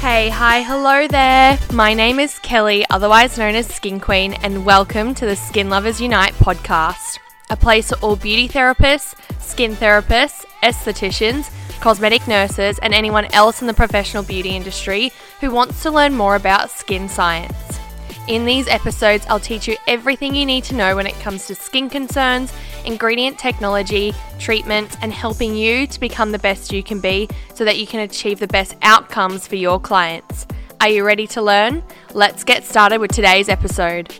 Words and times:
Hey, 0.00 0.30
hi, 0.30 0.62
hello 0.62 1.06
there. 1.06 1.58
My 1.74 1.92
name 1.92 2.20
is 2.20 2.38
Kelly, 2.38 2.86
otherwise 2.88 3.36
known 3.36 3.54
as 3.54 3.66
Skin 3.66 4.00
Queen, 4.00 4.32
and 4.32 4.64
welcome 4.64 5.14
to 5.14 5.26
the 5.26 5.36
Skin 5.36 5.68
Lovers 5.68 6.00
Unite 6.00 6.32
podcast, 6.36 7.18
a 7.50 7.56
place 7.56 7.90
for 7.90 7.98
all 7.98 8.16
beauty 8.16 8.48
therapists, 8.48 9.14
skin 9.42 9.76
therapists, 9.76 10.46
estheticians, 10.62 11.50
cosmetic 11.82 12.26
nurses, 12.26 12.78
and 12.78 12.94
anyone 12.94 13.26
else 13.34 13.60
in 13.60 13.66
the 13.66 13.74
professional 13.74 14.22
beauty 14.22 14.56
industry 14.56 15.12
who 15.40 15.50
wants 15.50 15.82
to 15.82 15.90
learn 15.90 16.14
more 16.14 16.34
about 16.34 16.70
skin 16.70 17.06
science. 17.06 17.78
In 18.26 18.46
these 18.46 18.68
episodes, 18.68 19.26
I'll 19.28 19.38
teach 19.38 19.68
you 19.68 19.76
everything 19.86 20.34
you 20.34 20.46
need 20.46 20.64
to 20.64 20.74
know 20.74 20.96
when 20.96 21.06
it 21.06 21.20
comes 21.20 21.46
to 21.48 21.54
skin 21.54 21.90
concerns, 21.90 22.54
ingredient 22.84 23.38
technology, 23.38 24.12
treatment, 24.38 24.96
and 25.02 25.12
helping 25.12 25.54
you 25.54 25.86
to 25.86 26.00
become 26.00 26.32
the 26.32 26.38
best 26.38 26.72
you 26.72 26.82
can 26.82 27.00
be 27.00 27.28
so 27.54 27.64
that 27.64 27.78
you 27.78 27.86
can 27.86 28.00
achieve 28.00 28.38
the 28.38 28.46
best 28.48 28.76
outcomes 28.82 29.46
for 29.46 29.56
your 29.56 29.80
clients. 29.80 30.46
Are 30.80 30.88
you 30.88 31.04
ready 31.04 31.26
to 31.28 31.42
learn? 31.42 31.82
Let's 32.14 32.44
get 32.44 32.64
started 32.64 33.00
with 33.00 33.12
today's 33.12 33.48
episode. 33.48 34.18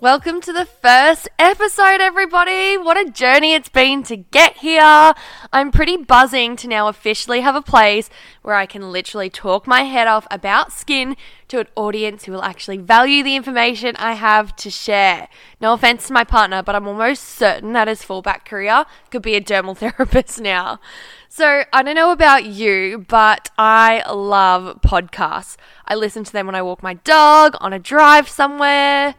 Welcome 0.00 0.40
to 0.42 0.52
the 0.52 0.64
first 0.64 1.28
episode, 1.40 2.00
everybody. 2.00 2.76
What 2.76 2.96
a 2.96 3.10
journey 3.10 3.54
it's 3.54 3.68
been 3.68 4.04
to 4.04 4.16
get 4.16 4.58
here. 4.58 5.12
I'm 5.52 5.72
pretty 5.72 5.96
buzzing 5.96 6.54
to 6.58 6.68
now 6.68 6.86
officially 6.86 7.40
have 7.40 7.56
a 7.56 7.62
place 7.62 8.08
where 8.42 8.54
I 8.54 8.64
can 8.64 8.92
literally 8.92 9.28
talk 9.28 9.66
my 9.66 9.82
head 9.82 10.06
off 10.06 10.28
about 10.30 10.72
skin 10.72 11.16
to 11.48 11.58
an 11.58 11.66
audience 11.74 12.24
who 12.24 12.30
will 12.30 12.44
actually 12.44 12.76
value 12.76 13.24
the 13.24 13.34
information 13.34 13.96
I 13.96 14.12
have 14.12 14.54
to 14.56 14.70
share. 14.70 15.26
No 15.60 15.72
offense 15.72 16.06
to 16.06 16.12
my 16.12 16.22
partner, 16.22 16.62
but 16.62 16.76
I'm 16.76 16.86
almost 16.86 17.24
certain 17.24 17.72
that 17.72 17.88
his 17.88 18.02
fallback 18.02 18.44
career 18.44 18.84
could 19.10 19.22
be 19.22 19.34
a 19.34 19.40
dermal 19.40 19.76
therapist 19.76 20.40
now. 20.40 20.78
So, 21.28 21.64
I 21.72 21.82
don't 21.82 21.96
know 21.96 22.12
about 22.12 22.44
you, 22.44 23.04
but 23.08 23.50
I 23.58 24.08
love 24.08 24.80
podcasts. 24.80 25.56
I 25.86 25.96
listen 25.96 26.22
to 26.22 26.32
them 26.32 26.46
when 26.46 26.54
I 26.54 26.62
walk 26.62 26.84
my 26.84 26.94
dog, 26.94 27.56
on 27.60 27.72
a 27.72 27.80
drive 27.80 28.28
somewhere 28.28 29.16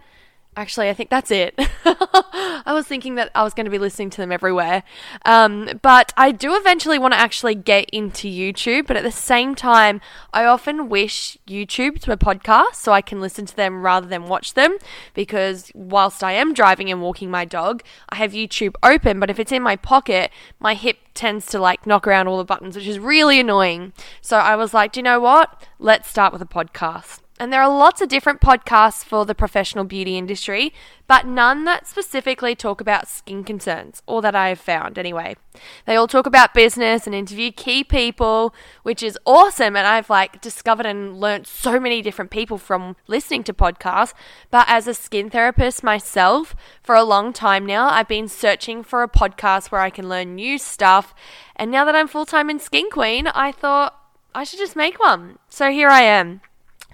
Actually, 0.60 0.90
I 0.90 0.94
think 0.94 1.10
that's 1.10 1.32
it. 1.32 1.56
I 1.86 2.74
was 2.74 2.86
thinking 2.86 3.16
that 3.16 3.32
I 3.34 3.44
was 3.44 3.54
going 3.54 3.64
to 3.64 3.72
be 3.72 3.78
listening 3.78 4.10
to 4.10 4.18
them 4.18 4.30
everywhere. 4.30 4.84
Um, 5.26 5.80
but 5.82 6.12
I 6.18 6.34
do 6.34 6.54
eventually 6.54 7.00
want 7.00 7.14
to 7.14 7.18
actually 7.18 7.56
get 7.56 7.90
into 7.92 8.28
YouTube. 8.28 8.86
But 8.86 8.98
at 8.98 9.04
the 9.04 9.10
same 9.10 9.56
time, 9.56 10.02
I 10.34 10.44
often 10.44 10.90
wish 10.90 11.38
YouTube 11.48 12.02
to 12.02 12.12
a 12.12 12.18
podcast 12.18 12.76
so 12.76 12.92
I 12.92 13.00
can 13.00 13.22
listen 13.22 13.46
to 13.46 13.56
them 13.56 13.84
rather 13.84 14.06
than 14.06 14.28
watch 14.28 14.54
them. 14.54 14.78
Because 15.14 15.72
whilst 15.74 16.26
I 16.26 16.34
am 16.34 16.54
driving 16.54 16.92
and 16.92 17.02
walking 17.02 17.32
my 17.32 17.46
dog, 17.46 17.82
I 18.10 18.18
have 18.18 18.34
YouTube 18.34 18.76
open. 18.84 19.18
But 19.18 19.30
if 19.30 19.40
it's 19.40 19.54
in 19.54 19.64
my 19.64 19.78
pocket, 19.78 20.30
my 20.60 20.74
hip 20.74 20.98
tends 21.14 21.46
to 21.46 21.60
like 21.60 21.88
knock 21.88 22.06
around 22.06 22.28
all 22.28 22.38
the 22.38 22.44
buttons, 22.44 22.76
which 22.76 22.86
is 22.86 23.00
really 23.00 23.40
annoying. 23.40 23.94
So 24.20 24.36
I 24.36 24.58
was 24.58 24.74
like, 24.74 24.92
do 24.92 25.00
you 25.00 25.04
know 25.04 25.22
what? 25.22 25.66
Let's 25.80 26.10
start 26.10 26.34
with 26.34 26.42
a 26.42 26.46
podcast. 26.46 27.22
And 27.42 27.54
there 27.54 27.62
are 27.62 27.70
lots 27.70 28.02
of 28.02 28.10
different 28.10 28.42
podcasts 28.42 29.02
for 29.02 29.26
the 29.26 29.34
professional 29.34 29.86
beauty 29.86 30.18
industry, 30.18 30.74
but 31.08 31.26
none 31.26 31.64
that 31.64 31.88
specifically 31.88 32.54
talk 32.54 32.82
about 32.82 33.08
skin 33.08 33.46
concerns, 33.46 34.02
or 34.06 34.22
that 34.22 34.36
I 34.36 34.50
have 34.50 34.60
found 34.60 34.98
anyway. 34.98 35.38
They 35.86 35.96
all 35.96 36.06
talk 36.06 36.26
about 36.26 36.54
business 36.54 37.06
and 37.06 37.16
interview 37.16 37.54
key 37.54 37.86
people, 37.86 38.54
which 38.84 39.02
is 39.02 39.18
awesome. 39.26 39.78
And 39.78 39.88
I've 39.88 40.10
like 40.10 40.42
discovered 40.42 40.86
and 40.86 41.18
learnt 41.18 41.48
so 41.48 41.80
many 41.80 42.02
different 42.02 42.30
people 42.30 42.58
from 42.58 42.98
listening 43.08 43.46
to 43.46 43.54
podcasts. 43.54 44.14
But 44.52 44.66
as 44.68 44.86
a 44.86 44.94
skin 44.94 45.30
therapist 45.30 45.82
myself, 45.82 46.58
for 46.84 46.94
a 46.94 47.04
long 47.04 47.32
time 47.32 47.66
now, 47.66 47.88
I've 47.88 48.10
been 48.10 48.28
searching 48.28 48.84
for 48.84 49.02
a 49.02 49.08
podcast 49.08 49.72
where 49.72 49.80
I 49.80 49.90
can 49.90 50.10
learn 50.10 50.36
new 50.36 50.58
stuff. 50.58 51.16
And 51.56 51.72
now 51.72 51.86
that 51.86 51.96
I'm 51.96 52.10
full 52.10 52.26
time 52.26 52.50
in 52.50 52.60
Skin 52.60 52.90
Queen, 52.92 53.28
I 53.28 53.54
thought 53.54 53.96
I 54.36 54.44
should 54.44 54.60
just 54.60 54.76
make 54.76 55.00
one. 55.00 55.40
So 55.48 55.72
here 55.72 55.90
I 55.90 56.02
am. 56.02 56.42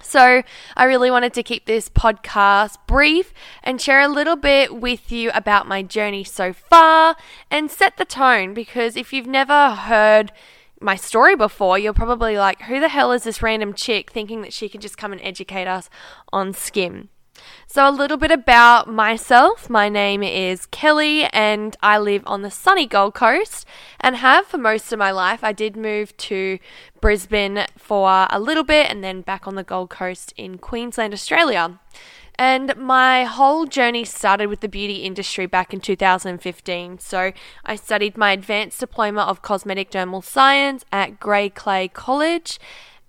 So, 0.06 0.42
I 0.76 0.84
really 0.84 1.10
wanted 1.10 1.34
to 1.34 1.42
keep 1.42 1.66
this 1.66 1.88
podcast 1.88 2.76
brief 2.86 3.34
and 3.62 3.80
share 3.80 4.00
a 4.00 4.08
little 4.08 4.36
bit 4.36 4.76
with 4.76 5.10
you 5.10 5.30
about 5.34 5.66
my 5.66 5.82
journey 5.82 6.24
so 6.24 6.52
far 6.52 7.16
and 7.50 7.70
set 7.70 7.96
the 7.96 8.04
tone 8.04 8.54
because 8.54 8.96
if 8.96 9.12
you've 9.12 9.26
never 9.26 9.70
heard 9.70 10.32
my 10.80 10.94
story 10.96 11.34
before, 11.34 11.78
you're 11.78 11.92
probably 11.92 12.38
like, 12.38 12.62
who 12.62 12.80
the 12.80 12.88
hell 12.88 13.12
is 13.12 13.24
this 13.24 13.42
random 13.42 13.72
chick 13.72 14.10
thinking 14.10 14.42
that 14.42 14.52
she 14.52 14.68
can 14.68 14.80
just 14.80 14.98
come 14.98 15.12
and 15.12 15.20
educate 15.22 15.66
us 15.66 15.90
on 16.32 16.52
skin? 16.52 17.08
So, 17.66 17.88
a 17.88 17.90
little 17.90 18.16
bit 18.16 18.30
about 18.30 18.88
myself. 18.88 19.68
My 19.68 19.88
name 19.88 20.22
is 20.22 20.66
Kelly, 20.66 21.24
and 21.24 21.76
I 21.82 21.98
live 21.98 22.22
on 22.26 22.42
the 22.42 22.50
sunny 22.50 22.86
Gold 22.86 23.14
Coast 23.14 23.66
and 24.00 24.16
have 24.16 24.46
for 24.46 24.58
most 24.58 24.92
of 24.92 24.98
my 24.98 25.10
life. 25.10 25.42
I 25.42 25.52
did 25.52 25.76
move 25.76 26.16
to 26.16 26.58
Brisbane 27.00 27.66
for 27.76 28.26
a 28.30 28.40
little 28.40 28.64
bit 28.64 28.90
and 28.90 29.04
then 29.04 29.20
back 29.20 29.46
on 29.46 29.54
the 29.54 29.64
Gold 29.64 29.90
Coast 29.90 30.32
in 30.36 30.58
Queensland, 30.58 31.12
Australia. 31.12 31.78
And 32.38 32.76
my 32.76 33.24
whole 33.24 33.64
journey 33.64 34.04
started 34.04 34.48
with 34.48 34.60
the 34.60 34.68
beauty 34.68 34.96
industry 34.96 35.46
back 35.46 35.72
in 35.72 35.80
2015. 35.80 36.98
So 36.98 37.32
I 37.64 37.76
studied 37.76 38.16
my 38.16 38.32
advanced 38.32 38.80
diploma 38.80 39.22
of 39.22 39.40
cosmetic 39.40 39.90
dermal 39.90 40.22
science 40.22 40.84
at 40.92 41.18
Grey 41.18 41.48
Clay 41.48 41.88
College 41.88 42.58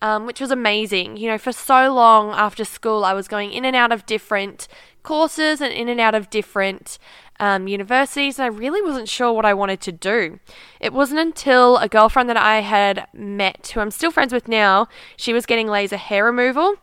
um, 0.02 0.26
which 0.26 0.40
was 0.40 0.52
amazing. 0.52 1.18
You 1.18 1.30
know, 1.30 1.38
for 1.38 1.52
so 1.52 1.94
long 1.94 2.32
after 2.32 2.64
school, 2.66 3.04
I 3.04 3.14
was 3.14 3.28
going 3.28 3.52
in 3.52 3.66
and 3.66 3.76
out 3.76 3.92
of 3.92 4.06
different 4.06 4.68
courses 5.04 5.62
and 5.62 5.74
in 5.74 5.88
and 5.88 6.00
out 6.00 6.16
of 6.16 6.30
different 6.30 6.98
um, 7.40 7.68
universities, 7.68 8.40
and 8.40 8.46
I 8.46 8.48
really 8.48 8.82
wasn't 8.82 9.10
sure 9.10 9.32
what 9.32 9.46
I 9.46 9.54
wanted 9.54 9.80
to 9.82 9.92
do. 9.92 10.40
It 10.80 10.94
wasn't 10.94 11.20
until 11.20 11.78
a 11.78 11.88
girlfriend 11.88 12.30
that 12.30 12.38
I 12.38 12.62
had 12.62 13.08
met, 13.14 13.72
who 13.74 13.80
I'm 13.80 13.92
still 13.92 14.12
friends 14.12 14.34
with 14.34 14.48
now, 14.48 14.88
she 15.16 15.34
was 15.34 15.46
getting 15.46 15.68
laser 15.68 15.98
hair 15.98 16.26
removal. 16.26 16.76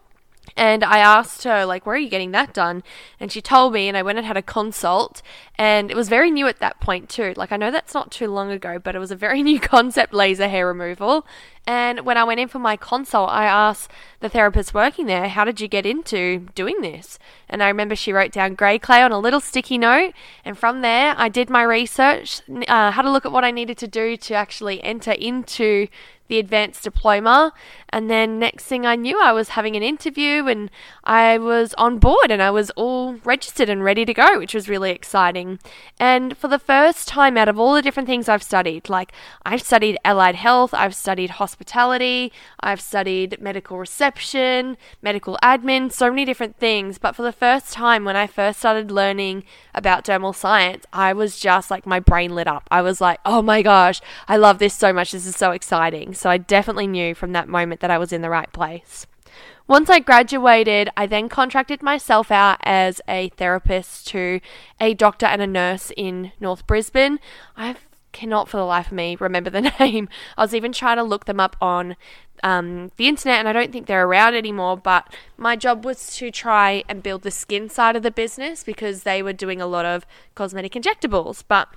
And 0.56 0.84
I 0.84 0.98
asked 0.98 1.42
her, 1.44 1.64
like, 1.64 1.84
where 1.84 1.96
are 1.96 1.98
you 1.98 2.08
getting 2.08 2.30
that 2.30 2.54
done? 2.54 2.84
And 3.18 3.32
she 3.32 3.40
told 3.40 3.72
me, 3.72 3.88
and 3.88 3.96
I 3.96 4.02
went 4.02 4.18
and 4.18 4.26
had 4.26 4.36
a 4.36 4.42
consult. 4.42 5.20
And 5.56 5.90
it 5.90 5.96
was 5.96 6.08
very 6.08 6.30
new 6.30 6.46
at 6.46 6.60
that 6.60 6.80
point, 6.80 7.08
too. 7.08 7.34
Like, 7.36 7.50
I 7.50 7.56
know 7.56 7.70
that's 7.70 7.94
not 7.94 8.12
too 8.12 8.28
long 8.28 8.52
ago, 8.52 8.78
but 8.78 8.94
it 8.94 9.00
was 9.00 9.10
a 9.10 9.16
very 9.16 9.42
new 9.50 9.58
concept 9.58 10.14
laser 10.14 10.46
hair 10.46 10.66
removal. 10.66 11.26
And 11.66 12.00
when 12.00 12.18
I 12.18 12.24
went 12.24 12.40
in 12.40 12.48
for 12.48 12.58
my 12.58 12.76
consult, 12.76 13.30
I 13.30 13.46
asked 13.46 13.90
the 14.20 14.28
therapist 14.28 14.74
working 14.74 15.06
there, 15.06 15.28
How 15.28 15.44
did 15.44 15.60
you 15.60 15.68
get 15.68 15.86
into 15.86 16.46
doing 16.54 16.80
this? 16.82 17.18
And 17.48 17.62
I 17.62 17.68
remember 17.68 17.96
she 17.96 18.12
wrote 18.12 18.32
down 18.32 18.54
grey 18.54 18.78
clay 18.78 19.02
on 19.02 19.12
a 19.12 19.18
little 19.18 19.40
sticky 19.40 19.78
note. 19.78 20.12
And 20.44 20.58
from 20.58 20.82
there, 20.82 21.14
I 21.16 21.28
did 21.28 21.48
my 21.48 21.62
research, 21.62 22.42
uh, 22.68 22.90
had 22.90 23.04
a 23.04 23.10
look 23.10 23.24
at 23.24 23.32
what 23.32 23.44
I 23.44 23.50
needed 23.50 23.78
to 23.78 23.88
do 23.88 24.16
to 24.18 24.34
actually 24.34 24.82
enter 24.82 25.12
into 25.12 25.88
the 26.28 26.38
advanced 26.38 26.84
diploma. 26.84 27.52
And 27.90 28.10
then 28.10 28.38
next 28.38 28.64
thing 28.64 28.86
I 28.86 28.96
knew, 28.96 29.20
I 29.20 29.32
was 29.32 29.50
having 29.50 29.76
an 29.76 29.82
interview 29.82 30.46
and 30.46 30.70
I 31.04 31.38
was 31.38 31.74
on 31.74 31.98
board 31.98 32.30
and 32.30 32.42
I 32.42 32.50
was 32.50 32.70
all 32.70 33.14
registered 33.24 33.68
and 33.68 33.84
ready 33.84 34.04
to 34.04 34.14
go, 34.14 34.38
which 34.38 34.54
was 34.54 34.68
really 34.68 34.90
exciting. 34.90 35.58
And 35.98 36.36
for 36.36 36.48
the 36.48 36.58
first 36.58 37.08
time 37.08 37.36
out 37.36 37.48
of 37.48 37.58
all 37.58 37.74
the 37.74 37.82
different 37.82 38.08
things 38.08 38.28
I've 38.28 38.42
studied, 38.42 38.88
like 38.88 39.12
I've 39.44 39.62
studied 39.62 39.98
allied 40.04 40.34
health, 40.34 40.72
I've 40.72 40.94
studied 40.94 41.30
hospitality, 41.54 42.32
I've 42.58 42.80
studied 42.80 43.40
medical 43.40 43.78
reception, 43.78 44.76
medical 45.00 45.38
admin, 45.40 45.92
so 45.92 46.10
many 46.10 46.24
different 46.24 46.56
things. 46.56 46.98
But 46.98 47.14
for 47.14 47.22
the 47.22 47.30
first 47.30 47.72
time, 47.72 48.04
when 48.04 48.16
I 48.16 48.26
first 48.26 48.58
started 48.58 48.90
learning 48.90 49.44
about 49.72 50.04
dermal 50.04 50.34
science, 50.34 50.84
I 50.92 51.12
was 51.12 51.38
just 51.38 51.70
like, 51.70 51.86
my 51.86 52.00
brain 52.00 52.34
lit 52.34 52.48
up. 52.48 52.66
I 52.72 52.82
was 52.82 53.00
like, 53.00 53.20
oh 53.24 53.40
my 53.40 53.62
gosh, 53.62 54.00
I 54.26 54.36
love 54.36 54.58
this 54.58 54.74
so 54.74 54.92
much. 54.92 55.12
This 55.12 55.26
is 55.26 55.36
so 55.36 55.52
exciting. 55.52 56.12
So 56.12 56.28
I 56.28 56.38
definitely 56.38 56.88
knew 56.88 57.14
from 57.14 57.30
that 57.32 57.48
moment 57.48 57.80
that 57.82 57.90
I 57.90 57.98
was 57.98 58.12
in 58.12 58.22
the 58.22 58.30
right 58.30 58.52
place. 58.52 59.06
Once 59.68 59.88
I 59.88 60.00
graduated, 60.00 60.90
I 60.96 61.06
then 61.06 61.28
contracted 61.28 61.84
myself 61.84 62.32
out 62.32 62.58
as 62.64 63.00
a 63.08 63.28
therapist 63.36 64.08
to 64.08 64.40
a 64.80 64.92
doctor 64.92 65.26
and 65.26 65.40
a 65.40 65.46
nurse 65.46 65.92
in 65.96 66.32
North 66.40 66.66
Brisbane. 66.66 67.20
I 67.56 67.76
cannot 68.14 68.48
for 68.48 68.56
the 68.56 68.64
life 68.64 68.86
of 68.86 68.92
me 68.92 69.16
remember 69.20 69.50
the 69.50 69.60
name. 69.78 70.08
I 70.38 70.42
was 70.42 70.54
even 70.54 70.72
trying 70.72 70.96
to 70.96 71.02
look 71.02 71.26
them 71.26 71.40
up 71.40 71.56
on 71.60 71.96
um, 72.42 72.90
the 72.96 73.08
internet, 73.08 73.38
and 73.38 73.48
I 73.48 73.52
don't 73.52 73.72
think 73.72 73.86
they're 73.86 74.06
around 74.06 74.34
anymore. 74.34 74.78
But 74.78 75.12
my 75.36 75.56
job 75.56 75.84
was 75.84 76.16
to 76.16 76.30
try 76.30 76.84
and 76.88 77.02
build 77.02 77.22
the 77.22 77.30
skin 77.30 77.68
side 77.68 77.96
of 77.96 78.02
the 78.02 78.10
business 78.10 78.64
because 78.64 79.02
they 79.02 79.22
were 79.22 79.32
doing 79.34 79.60
a 79.60 79.66
lot 79.66 79.84
of 79.84 80.06
cosmetic 80.34 80.72
injectables. 80.72 81.44
But 81.46 81.68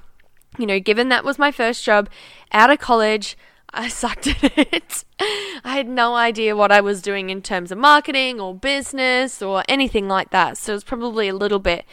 you 0.58 0.66
know, 0.66 0.80
given 0.80 1.10
that 1.10 1.26
was 1.26 1.38
my 1.38 1.52
first 1.52 1.84
job 1.84 2.10
out 2.52 2.70
of 2.70 2.80
college, 2.80 3.38
I 3.74 3.88
sucked 3.90 4.28
at 4.28 4.58
it. 4.58 5.04
I 5.20 5.76
had 5.76 5.88
no 5.88 6.16
idea 6.16 6.56
what 6.56 6.72
I 6.72 6.82
was 6.82 7.02
doing 7.02 7.30
in 7.30 7.42
terms 7.42 7.72
of 7.72 7.78
marketing 7.78 8.40
or 8.40 8.56
business 8.56 9.42
or 9.42 9.64
anything 9.68 10.08
like 10.08 10.30
that. 10.30 10.58
So 10.58 10.74
it 10.74 10.76
was 10.76 10.84
probably 10.84 11.28
a 11.28 11.36
little 11.36 11.60
bit 11.60 11.86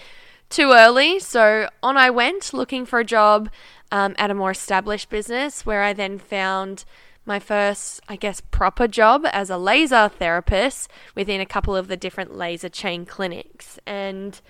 too 0.55 0.71
early. 0.73 1.19
So 1.19 1.69
on 1.83 1.97
I 1.97 2.11
went 2.11 2.55
looking 2.55 2.87
for 2.87 3.01
a 3.01 3.05
job 3.05 3.51
um, 3.91 4.15
at 4.19 4.31
a 4.31 4.35
more 4.35 4.53
established 4.53 5.11
business 5.11 5.67
where 5.67 5.83
I 5.83 5.93
then 5.93 6.19
found 6.19 6.85
my 7.27 7.41
first, 7.41 8.01
I 8.09 8.17
guess, 8.17 8.41
proper 8.41 8.87
job 8.87 9.27
as 9.33 9.51
a 9.51 9.59
laser 9.59 10.09
therapist 10.09 10.91
within 11.15 11.41
a 11.41 11.47
couple 11.47 11.75
of 11.75 11.89
the 11.89 11.97
different 11.97 12.37
laser 12.37 12.69
chain 12.69 13.05
clinics. 13.05 13.81
And 13.85 14.41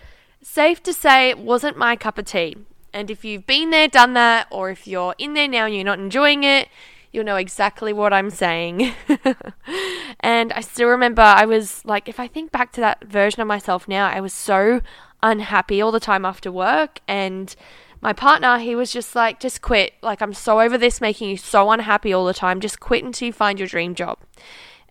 safe 0.42 0.82
to 0.82 0.92
say, 0.92 1.30
it 1.30 1.38
wasn't 1.38 1.78
my 1.78 1.96
cup 1.96 2.18
of 2.18 2.26
tea. 2.26 2.56
And 2.92 3.10
if 3.10 3.24
you've 3.24 3.46
been 3.46 3.70
there, 3.70 3.88
done 3.88 4.12
that, 4.14 4.46
or 4.50 4.70
if 4.70 4.86
you're 4.86 5.14
in 5.18 5.34
there 5.34 5.48
now 5.48 5.66
and 5.66 5.74
you're 5.74 5.84
not 5.84 5.98
enjoying 5.98 6.44
it, 6.44 6.68
you'll 7.14 7.24
know 7.24 7.36
exactly 7.36 7.92
what 7.92 8.12
I'm 8.12 8.28
saying. 8.30 8.92
and 10.20 10.52
I 10.52 10.60
still 10.60 10.88
remember 10.88 11.22
I 11.22 11.44
was 11.44 11.84
like, 11.84 12.08
if 12.08 12.18
I 12.18 12.26
think 12.26 12.50
back 12.50 12.72
to 12.72 12.80
that 12.80 13.04
version 13.04 13.40
of 13.40 13.46
myself 13.46 13.86
now, 13.86 14.08
I 14.08 14.20
was 14.20 14.32
so 14.32 14.80
unhappy 15.22 15.80
all 15.80 15.92
the 15.92 16.00
time 16.00 16.24
after 16.24 16.50
work. 16.50 17.00
And 17.06 17.54
my 18.00 18.12
partner, 18.12 18.58
he 18.58 18.74
was 18.74 18.92
just 18.92 19.14
like, 19.14 19.38
just 19.38 19.62
quit. 19.62 19.94
Like, 20.02 20.20
I'm 20.20 20.34
so 20.34 20.60
over 20.60 20.76
this 20.76 21.00
making 21.00 21.30
you 21.30 21.36
so 21.36 21.70
unhappy 21.70 22.12
all 22.12 22.26
the 22.26 22.34
time. 22.34 22.60
Just 22.60 22.80
quit 22.80 23.04
until 23.04 23.26
you 23.26 23.32
find 23.32 23.58
your 23.58 23.68
dream 23.68 23.94
job. 23.94 24.18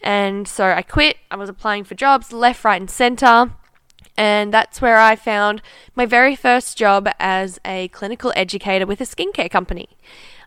And 0.02 0.48
so 0.48 0.66
I 0.72 0.82
quit. 0.82 1.18
I 1.30 1.36
was 1.36 1.50
applying 1.50 1.84
for 1.84 1.94
jobs 1.94 2.32
left, 2.32 2.64
right, 2.64 2.80
and 2.80 2.90
center. 2.90 3.52
And 4.16 4.54
that's 4.54 4.82
where 4.82 4.98
I 4.98 5.16
found 5.16 5.62
my 5.96 6.06
very 6.06 6.36
first 6.36 6.78
job 6.78 7.10
as 7.20 7.60
a 7.66 7.90
clinical 7.90 8.32
educator 8.36 8.86
with 8.86 9.02
a 9.02 9.06
skincare 9.06 9.50
company. 9.50 9.90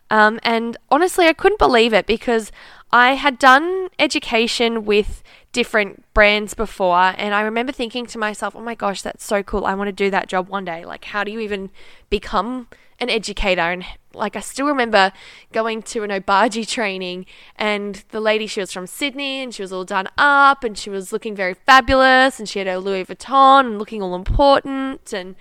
Um, 0.09 0.39
and 0.43 0.77
honestly, 0.89 1.27
I 1.27 1.33
couldn't 1.33 1.59
believe 1.59 1.93
it 1.93 2.05
because 2.05 2.51
I 2.91 3.15
had 3.15 3.37
done 3.37 3.89
education 3.99 4.85
with 4.85 5.21
different 5.51 6.03
brands 6.13 6.53
before, 6.53 7.13
and 7.17 7.33
I 7.33 7.41
remember 7.41 7.71
thinking 7.71 8.05
to 8.07 8.17
myself, 8.17 8.55
oh 8.55 8.61
my 8.61 8.75
gosh, 8.75 9.01
that's 9.01 9.25
so 9.25 9.43
cool. 9.43 9.65
I 9.65 9.73
want 9.73 9.87
to 9.89 9.91
do 9.91 10.09
that 10.11 10.27
job 10.27 10.47
one 10.47 10.65
day. 10.65 10.85
Like, 10.85 11.05
how 11.05 11.23
do 11.23 11.31
you 11.31 11.39
even 11.39 11.69
become 12.09 12.67
an 12.99 13.09
educator? 13.09 13.61
And 13.61 13.83
like, 14.13 14.35
I 14.35 14.39
still 14.39 14.67
remember 14.67 15.11
going 15.51 15.81
to 15.83 16.03
an 16.03 16.09
Obagi 16.09 16.67
training, 16.67 17.25
and 17.57 18.03
the 18.09 18.21
lady, 18.21 18.47
she 18.47 18.61
was 18.61 18.71
from 18.71 18.87
Sydney, 18.87 19.41
and 19.41 19.53
she 19.53 19.61
was 19.61 19.73
all 19.73 19.83
done 19.85 20.07
up, 20.17 20.63
and 20.63 20.77
she 20.77 20.89
was 20.89 21.11
looking 21.11 21.35
very 21.35 21.53
fabulous, 21.53 22.39
and 22.39 22.47
she 22.47 22.59
had 22.59 22.67
her 22.67 22.77
Louis 22.77 23.03
Vuitton 23.03 23.65
and 23.65 23.79
looking 23.79 24.01
all 24.01 24.15
important, 24.15 25.11
and 25.11 25.35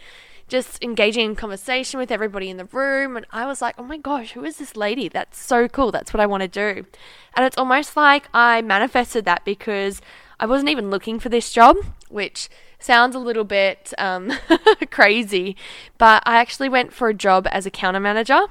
just 0.49 0.83
engaging 0.83 1.25
in 1.25 1.37
conversation 1.37 1.99
with 1.99 2.11
everybody 2.11 2.49
in 2.49 2.57
the 2.57 2.67
room. 2.67 3.17
And 3.17 3.27
I 3.31 3.47
was 3.47 3.61
like, 3.61 3.75
oh 3.79 3.83
my 3.83 3.99
gosh, 3.99 4.33
who 4.33 4.45
is 4.45 4.59
this 4.59 4.77
lady? 4.77 5.09
That's 5.09 5.39
so 5.39 5.69
cool. 5.69 5.91
That's 5.91 6.13
what 6.13 6.21
I 6.21 6.27
want 6.27 6.43
to 6.43 6.49
do. 6.49 6.87
And 7.35 7.45
it's 7.45 7.59
almost 7.59 7.97
like 7.97 8.29
I 8.33 8.63
manifested 8.63 9.25
that 9.25 9.45
because 9.45 10.01
I 10.39 10.47
wasn't 10.47 10.71
even 10.71 10.91
looking 10.91 11.19
for 11.19 11.29
this 11.29 11.53
job, 11.53 11.77
which 12.09 12.49
sounds 12.79 13.17
a 13.17 13.19
little 13.19 13.45
bit 13.45 13.93
um, 13.99 14.33
crazy, 14.91 15.57
but 15.99 16.23
I 16.27 16.37
actually 16.37 16.69
went 16.69 16.93
for 16.93 17.09
a 17.09 17.15
job 17.15 17.47
as 17.51 17.67
a 17.67 17.71
counter 17.71 18.01
manager 18.01 18.47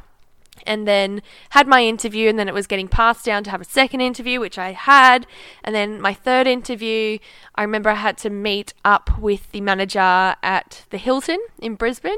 and 0.66 0.88
then 0.88 1.22
had 1.52 1.68
my 1.68 1.84
interview 1.84 2.30
and 2.30 2.38
then 2.38 2.48
it 2.48 2.54
was 2.54 2.68
getting 2.68 2.88
passed 2.88 3.25
down 3.25 3.44
to 3.44 3.52
have 3.52 3.62
a 3.62 3.66
second 3.66 4.02
interview 4.02 4.40
which 4.40 4.57
i 4.57 4.72
had. 4.72 5.28
And 5.63 5.75
then 5.75 6.02
my 6.02 6.13
third 6.13 6.48
interview 6.48 7.19
i 7.56 7.62
remember 7.62 7.90
i 7.90 7.96
had 7.96 8.18
to 8.19 8.30
meet 8.30 8.74
up 8.84 9.18
with 9.19 9.52
the 9.52 9.62
manager 9.62 10.00
at 10.00 10.86
the 10.90 10.98
hilton 10.98 11.40
in 11.60 11.75
brisbane 11.75 12.18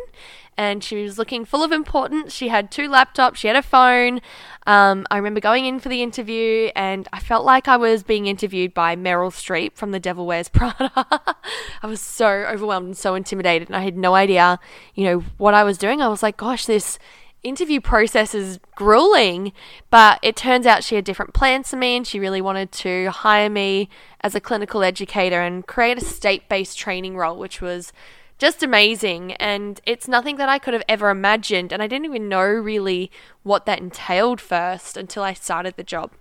and 0.57 0.83
she 0.83 1.03
was 1.03 1.19
looking 1.19 1.45
full 1.45 1.63
of 1.63 1.71
importance. 1.71 2.33
She 2.33 2.47
had 2.47 2.71
two 2.71 2.89
laptops 2.89 3.35
she 3.35 3.47
had 3.47 3.55
a 3.55 3.61
phone. 3.61 4.21
Um, 4.65 5.05
i 5.09 5.15
remember 5.15 5.39
going 5.39 5.65
in 5.65 5.79
for 5.79 5.87
the 5.87 6.01
interview 6.01 6.71
and 6.75 7.07
i 7.13 7.19
felt 7.19 7.45
like 7.45 7.69
i 7.69 7.77
was 7.77 8.03
being 8.03 8.25
interviewed 8.25 8.73
by 8.73 8.97
meryl 8.97 9.31
streep 9.31 9.75
from 9.75 9.91
the 9.91 9.99
devil 9.99 10.25
wears 10.25 10.49
prada. 10.57 10.91
I 10.95 11.87
was 11.87 12.01
so 12.01 12.27
overwhelmed 12.27 12.87
and 12.87 12.97
so 12.97 13.15
intimidated 13.15 13.69
and 13.69 13.77
i 13.77 13.81
had 13.81 13.95
no 13.95 14.15
idea 14.15 14.59
you 14.93 15.05
know 15.05 15.19
what 15.37 15.53
i 15.53 15.63
was 15.63 15.77
doing. 15.77 16.01
I 16.01 16.07
was 16.07 16.23
like 16.23 16.37
gosh 16.37 16.65
this 16.65 16.99
interview 17.43 17.79
process 17.79 18.33
is 18.33 18.59
grueling, 18.75 19.53
but 19.89 20.19
it 20.21 20.35
turns 20.35 20.65
out 20.65 20.83
she 20.83 20.95
had 20.95 21.05
different 21.05 21.33
plans 21.33 21.69
for 21.69 21.77
me 21.77 21.95
and 21.95 22.05
she 22.05 22.19
really 22.19 22.41
wanted 22.41 22.71
to 22.73 23.09
hire 23.09 23.49
me 23.49 23.89
as 24.21 24.35
a 24.35 24.41
clinical 24.41 24.83
educator 24.83 25.41
and 25.41 25.65
create 25.67 25.97
a 25.97 26.05
state 26.05 26.49
based 26.49 26.77
training 26.77 27.15
role, 27.15 27.37
which 27.37 27.61
was 27.61 27.93
just 28.37 28.61
amazing. 28.61 29.33
And 29.33 29.81
it's 29.85 30.07
nothing 30.07 30.37
that 30.37 30.49
I 30.49 30.59
could 30.59 30.73
have 30.73 30.83
ever 30.87 31.09
imagined. 31.09 31.71
And 31.71 31.81
I 31.81 31.87
didn't 31.87 32.05
even 32.05 32.29
know 32.29 32.45
really 32.45 33.11
what 33.43 33.65
that 33.65 33.79
entailed 33.79 34.39
first 34.39 34.97
until 34.97 35.23
I 35.23 35.33
started 35.33 35.75
the 35.75 35.83
job. 35.83 36.11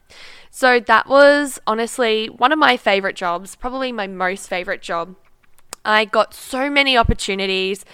So 0.51 0.81
that 0.81 1.09
was 1.09 1.59
honestly 1.67 2.29
one 2.29 2.53
of 2.53 2.59
my 2.59 2.77
favorite 2.77 3.17
jobs, 3.17 3.57
probably 3.57 3.93
my 3.93 4.07
most 4.07 4.49
favorite 4.49 4.83
job. 4.83 5.17
I 5.85 6.05
got 6.05 6.35
so 6.35 6.69
many 6.69 6.97
opportunities 6.97 7.85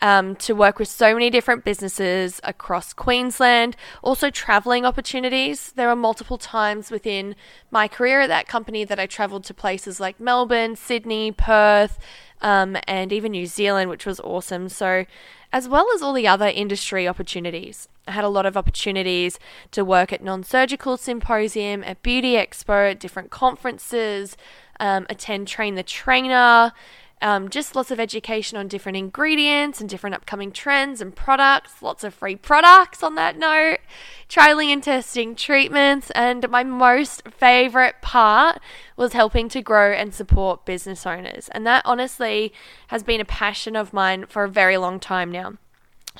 um, 0.00 0.36
to 0.36 0.54
work 0.54 0.78
with 0.78 0.88
so 0.88 1.12
many 1.12 1.30
different 1.30 1.64
businesses 1.64 2.40
across 2.44 2.92
Queensland. 2.92 3.76
Also, 4.02 4.30
traveling 4.30 4.84
opportunities. 4.84 5.72
There 5.72 5.88
were 5.88 5.96
multiple 5.96 6.38
times 6.38 6.90
within 6.90 7.34
my 7.70 7.88
career 7.88 8.20
at 8.20 8.28
that 8.28 8.46
company 8.46 8.84
that 8.84 8.98
I 8.98 9.06
traveled 9.06 9.44
to 9.44 9.54
places 9.54 10.00
like 10.00 10.20
Melbourne, 10.20 10.76
Sydney, 10.76 11.32
Perth, 11.32 11.98
um, 12.40 12.76
and 12.86 13.12
even 13.12 13.32
New 13.32 13.46
Zealand, 13.46 13.90
which 13.90 14.06
was 14.06 14.20
awesome. 14.20 14.68
So, 14.68 15.04
as 15.52 15.68
well 15.68 15.86
as 15.94 16.02
all 16.02 16.12
the 16.12 16.28
other 16.28 16.46
industry 16.46 17.08
opportunities. 17.08 17.88
I 18.06 18.12
had 18.12 18.24
a 18.24 18.28
lot 18.28 18.46
of 18.46 18.56
opportunities 18.56 19.38
to 19.72 19.84
work 19.84 20.12
at 20.12 20.22
non 20.22 20.42
surgical 20.42 20.96
symposium, 20.96 21.82
at 21.84 22.02
Beauty 22.02 22.34
Expo, 22.34 22.90
at 22.90 23.00
different 23.00 23.30
conferences, 23.30 24.36
um, 24.80 25.06
attend 25.10 25.48
Train 25.48 25.74
the 25.74 25.82
Trainer, 25.82 26.72
um, 27.20 27.48
just 27.48 27.74
lots 27.74 27.90
of 27.90 28.00
education 28.00 28.58
on 28.58 28.68
different 28.68 28.96
ingredients 28.96 29.80
and 29.80 29.88
different 29.88 30.14
upcoming 30.14 30.52
trends 30.52 31.00
and 31.00 31.14
products. 31.14 31.82
Lots 31.82 32.04
of 32.04 32.14
free 32.14 32.36
products 32.36 33.02
on 33.02 33.14
that 33.16 33.36
note. 33.36 33.78
Trialing 34.28 34.72
and 34.72 34.82
testing 34.82 35.34
treatments. 35.34 36.10
And 36.10 36.48
my 36.48 36.64
most 36.64 37.22
favorite 37.28 37.96
part 38.02 38.60
was 38.96 39.12
helping 39.12 39.48
to 39.50 39.62
grow 39.62 39.92
and 39.92 40.14
support 40.14 40.64
business 40.64 41.06
owners. 41.06 41.48
And 41.50 41.66
that 41.66 41.82
honestly 41.84 42.52
has 42.88 43.02
been 43.02 43.20
a 43.20 43.24
passion 43.24 43.76
of 43.76 43.92
mine 43.92 44.26
for 44.26 44.44
a 44.44 44.48
very 44.48 44.76
long 44.76 45.00
time 45.00 45.30
now. 45.30 45.54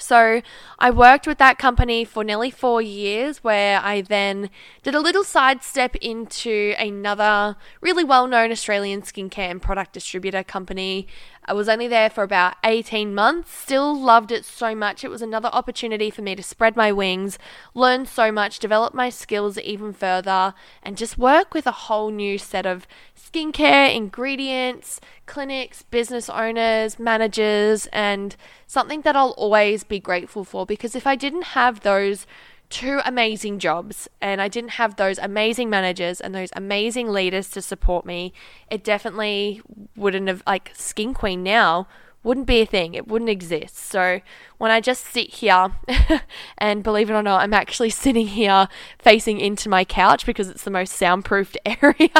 So 0.00 0.42
I 0.78 0.90
worked 0.90 1.26
with 1.26 1.38
that 1.38 1.58
company 1.58 2.04
for 2.04 2.24
nearly 2.24 2.50
four 2.50 2.80
years, 2.80 3.44
where 3.44 3.80
I 3.80 4.00
then 4.00 4.50
did 4.82 4.94
a 4.94 5.00
little 5.00 5.24
sidestep 5.24 5.96
into 5.96 6.74
another 6.78 7.56
really 7.80 8.04
well 8.04 8.26
known 8.26 8.50
Australian 8.50 9.02
skincare 9.02 9.50
and 9.50 9.62
product 9.62 9.92
distributor 9.92 10.42
company 10.42 11.06
I 11.48 11.54
was 11.54 11.66
only 11.66 11.88
there 11.88 12.10
for 12.10 12.22
about 12.22 12.56
18 12.62 13.14
months, 13.14 13.50
still 13.50 13.98
loved 13.98 14.30
it 14.30 14.44
so 14.44 14.74
much. 14.74 15.02
It 15.02 15.08
was 15.08 15.22
another 15.22 15.48
opportunity 15.48 16.10
for 16.10 16.20
me 16.20 16.36
to 16.36 16.42
spread 16.42 16.76
my 16.76 16.92
wings, 16.92 17.38
learn 17.72 18.04
so 18.04 18.30
much, 18.30 18.58
develop 18.58 18.92
my 18.92 19.08
skills 19.08 19.56
even 19.56 19.94
further, 19.94 20.52
and 20.82 20.98
just 20.98 21.16
work 21.16 21.54
with 21.54 21.66
a 21.66 21.72
whole 21.72 22.10
new 22.10 22.36
set 22.36 22.66
of 22.66 22.86
skincare, 23.16 23.94
ingredients, 23.94 25.00
clinics, 25.24 25.82
business 25.84 26.28
owners, 26.28 26.98
managers, 26.98 27.86
and 27.94 28.36
something 28.66 29.00
that 29.00 29.16
I'll 29.16 29.30
always 29.38 29.84
be 29.84 30.00
grateful 30.00 30.44
for 30.44 30.66
because 30.66 30.94
if 30.94 31.06
I 31.06 31.16
didn't 31.16 31.54
have 31.54 31.80
those 31.80 32.26
two 32.70 33.00
amazing 33.04 33.58
jobs 33.58 34.08
and 34.20 34.42
I 34.42 34.48
didn't 34.48 34.72
have 34.72 34.96
those 34.96 35.18
amazing 35.18 35.70
managers 35.70 36.20
and 36.20 36.34
those 36.34 36.50
amazing 36.54 37.08
leaders 37.08 37.48
to 37.50 37.62
support 37.62 38.04
me, 38.04 38.32
it 38.70 38.84
definitely 38.84 39.62
wouldn't 39.96 40.28
have 40.28 40.42
like 40.46 40.72
Skin 40.74 41.14
Queen 41.14 41.42
now 41.42 41.86
wouldn't 42.22 42.46
be 42.46 42.60
a 42.60 42.66
thing. 42.66 42.94
It 42.94 43.06
wouldn't 43.06 43.30
exist. 43.30 43.76
So 43.76 44.20
when 44.58 44.70
I 44.70 44.80
just 44.80 45.04
sit 45.04 45.34
here, 45.34 45.72
and 46.58 46.82
believe 46.82 47.08
it 47.08 47.14
or 47.14 47.22
not, 47.22 47.42
I'm 47.42 47.54
actually 47.54 47.90
sitting 47.90 48.26
here 48.26 48.68
facing 48.98 49.40
into 49.40 49.68
my 49.68 49.84
couch 49.84 50.26
because 50.26 50.48
it's 50.48 50.64
the 50.64 50.70
most 50.70 50.92
soundproofed 50.92 51.56
area. 51.64 52.10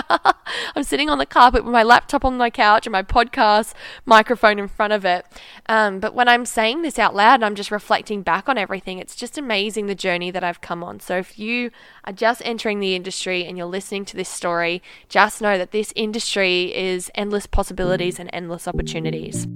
I'm 0.76 0.84
sitting 0.84 1.10
on 1.10 1.18
the 1.18 1.26
carpet 1.26 1.64
with 1.64 1.72
my 1.72 1.82
laptop 1.82 2.24
on 2.24 2.36
my 2.36 2.48
couch 2.48 2.86
and 2.86 2.92
my 2.92 3.02
podcast 3.02 3.74
microphone 4.06 4.58
in 4.58 4.68
front 4.68 4.92
of 4.92 5.04
it. 5.04 5.26
Um, 5.66 5.98
but 5.98 6.14
when 6.14 6.28
I'm 6.28 6.46
saying 6.46 6.82
this 6.82 6.98
out 6.98 7.14
loud 7.14 7.34
and 7.34 7.44
I'm 7.44 7.56
just 7.56 7.72
reflecting 7.72 8.22
back 8.22 8.48
on 8.48 8.56
everything, 8.56 8.98
it's 8.98 9.16
just 9.16 9.36
amazing 9.36 9.86
the 9.86 9.94
journey 9.96 10.30
that 10.30 10.44
I've 10.44 10.60
come 10.60 10.84
on. 10.84 11.00
So 11.00 11.18
if 11.18 11.38
you 11.38 11.72
are 12.04 12.12
just 12.12 12.40
entering 12.44 12.78
the 12.78 12.94
industry 12.94 13.44
and 13.44 13.58
you're 13.58 13.66
listening 13.66 14.04
to 14.06 14.16
this 14.16 14.28
story, 14.28 14.80
just 15.08 15.42
know 15.42 15.58
that 15.58 15.72
this 15.72 15.92
industry 15.96 16.74
is 16.74 17.10
endless 17.16 17.46
possibilities 17.46 18.20
and 18.20 18.30
endless 18.32 18.68
opportunities. 18.68 19.46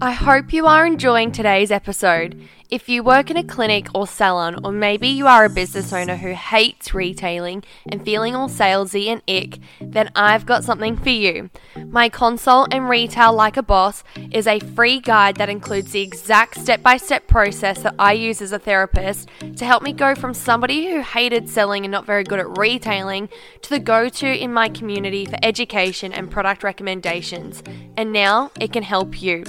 I 0.00 0.12
hope 0.12 0.52
you 0.52 0.66
are 0.66 0.84
enjoying 0.84 1.30
today's 1.30 1.70
episode. 1.70 2.40
If 2.70 2.88
you 2.88 3.02
work 3.02 3.32
in 3.32 3.36
a 3.36 3.42
clinic 3.42 3.88
or 3.96 4.06
salon, 4.06 4.64
or 4.64 4.70
maybe 4.70 5.08
you 5.08 5.26
are 5.26 5.44
a 5.44 5.50
business 5.50 5.92
owner 5.92 6.14
who 6.14 6.34
hates 6.34 6.94
retailing 6.94 7.64
and 7.90 8.04
feeling 8.04 8.36
all 8.36 8.48
salesy 8.48 9.08
and 9.08 9.20
ick, 9.26 9.58
then 9.80 10.12
I've 10.14 10.46
got 10.46 10.62
something 10.62 10.96
for 10.96 11.08
you. 11.08 11.50
My 11.88 12.08
Consult 12.08 12.72
and 12.72 12.88
Retail 12.88 13.32
Like 13.32 13.56
a 13.56 13.62
Boss 13.64 14.04
is 14.30 14.46
a 14.46 14.60
free 14.60 15.00
guide 15.00 15.34
that 15.36 15.48
includes 15.48 15.90
the 15.90 16.02
exact 16.02 16.60
step 16.60 16.80
by 16.80 16.96
step 16.96 17.26
process 17.26 17.82
that 17.82 17.96
I 17.98 18.12
use 18.12 18.40
as 18.40 18.52
a 18.52 18.58
therapist 18.60 19.28
to 19.56 19.64
help 19.64 19.82
me 19.82 19.92
go 19.92 20.14
from 20.14 20.32
somebody 20.32 20.90
who 20.90 21.00
hated 21.00 21.48
selling 21.48 21.84
and 21.84 21.90
not 21.90 22.06
very 22.06 22.22
good 22.22 22.38
at 22.38 22.56
retailing 22.56 23.30
to 23.62 23.70
the 23.70 23.80
go 23.80 24.08
to 24.08 24.28
in 24.28 24.52
my 24.52 24.68
community 24.68 25.26
for 25.26 25.38
education 25.42 26.12
and 26.12 26.30
product 26.30 26.62
recommendations. 26.62 27.64
And 27.96 28.12
now 28.12 28.52
it 28.60 28.72
can 28.72 28.84
help 28.84 29.20
you. 29.20 29.42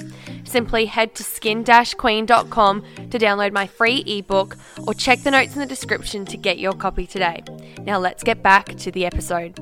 Simply 0.44 0.88
head 0.88 1.14
to 1.16 1.24
skin 1.24 1.64
queen.com 1.98 2.84
to 3.12 3.20
download 3.20 3.52
my 3.52 3.68
free 3.68 4.04
ebook 4.08 4.58
or 4.88 4.94
check 4.94 5.20
the 5.22 5.32
notes 5.32 5.54
in 5.54 5.60
the 5.60 5.66
description 5.66 6.26
to 6.26 6.38
get 6.38 6.60
your 6.60 6.74
copy 6.74 7.06
today. 7.06 7.44
Now 7.82 8.00
let's 8.00 8.24
get 8.24 8.42
back 8.42 8.76
to 8.78 8.92
the 8.92 9.06
episode. 9.06 9.60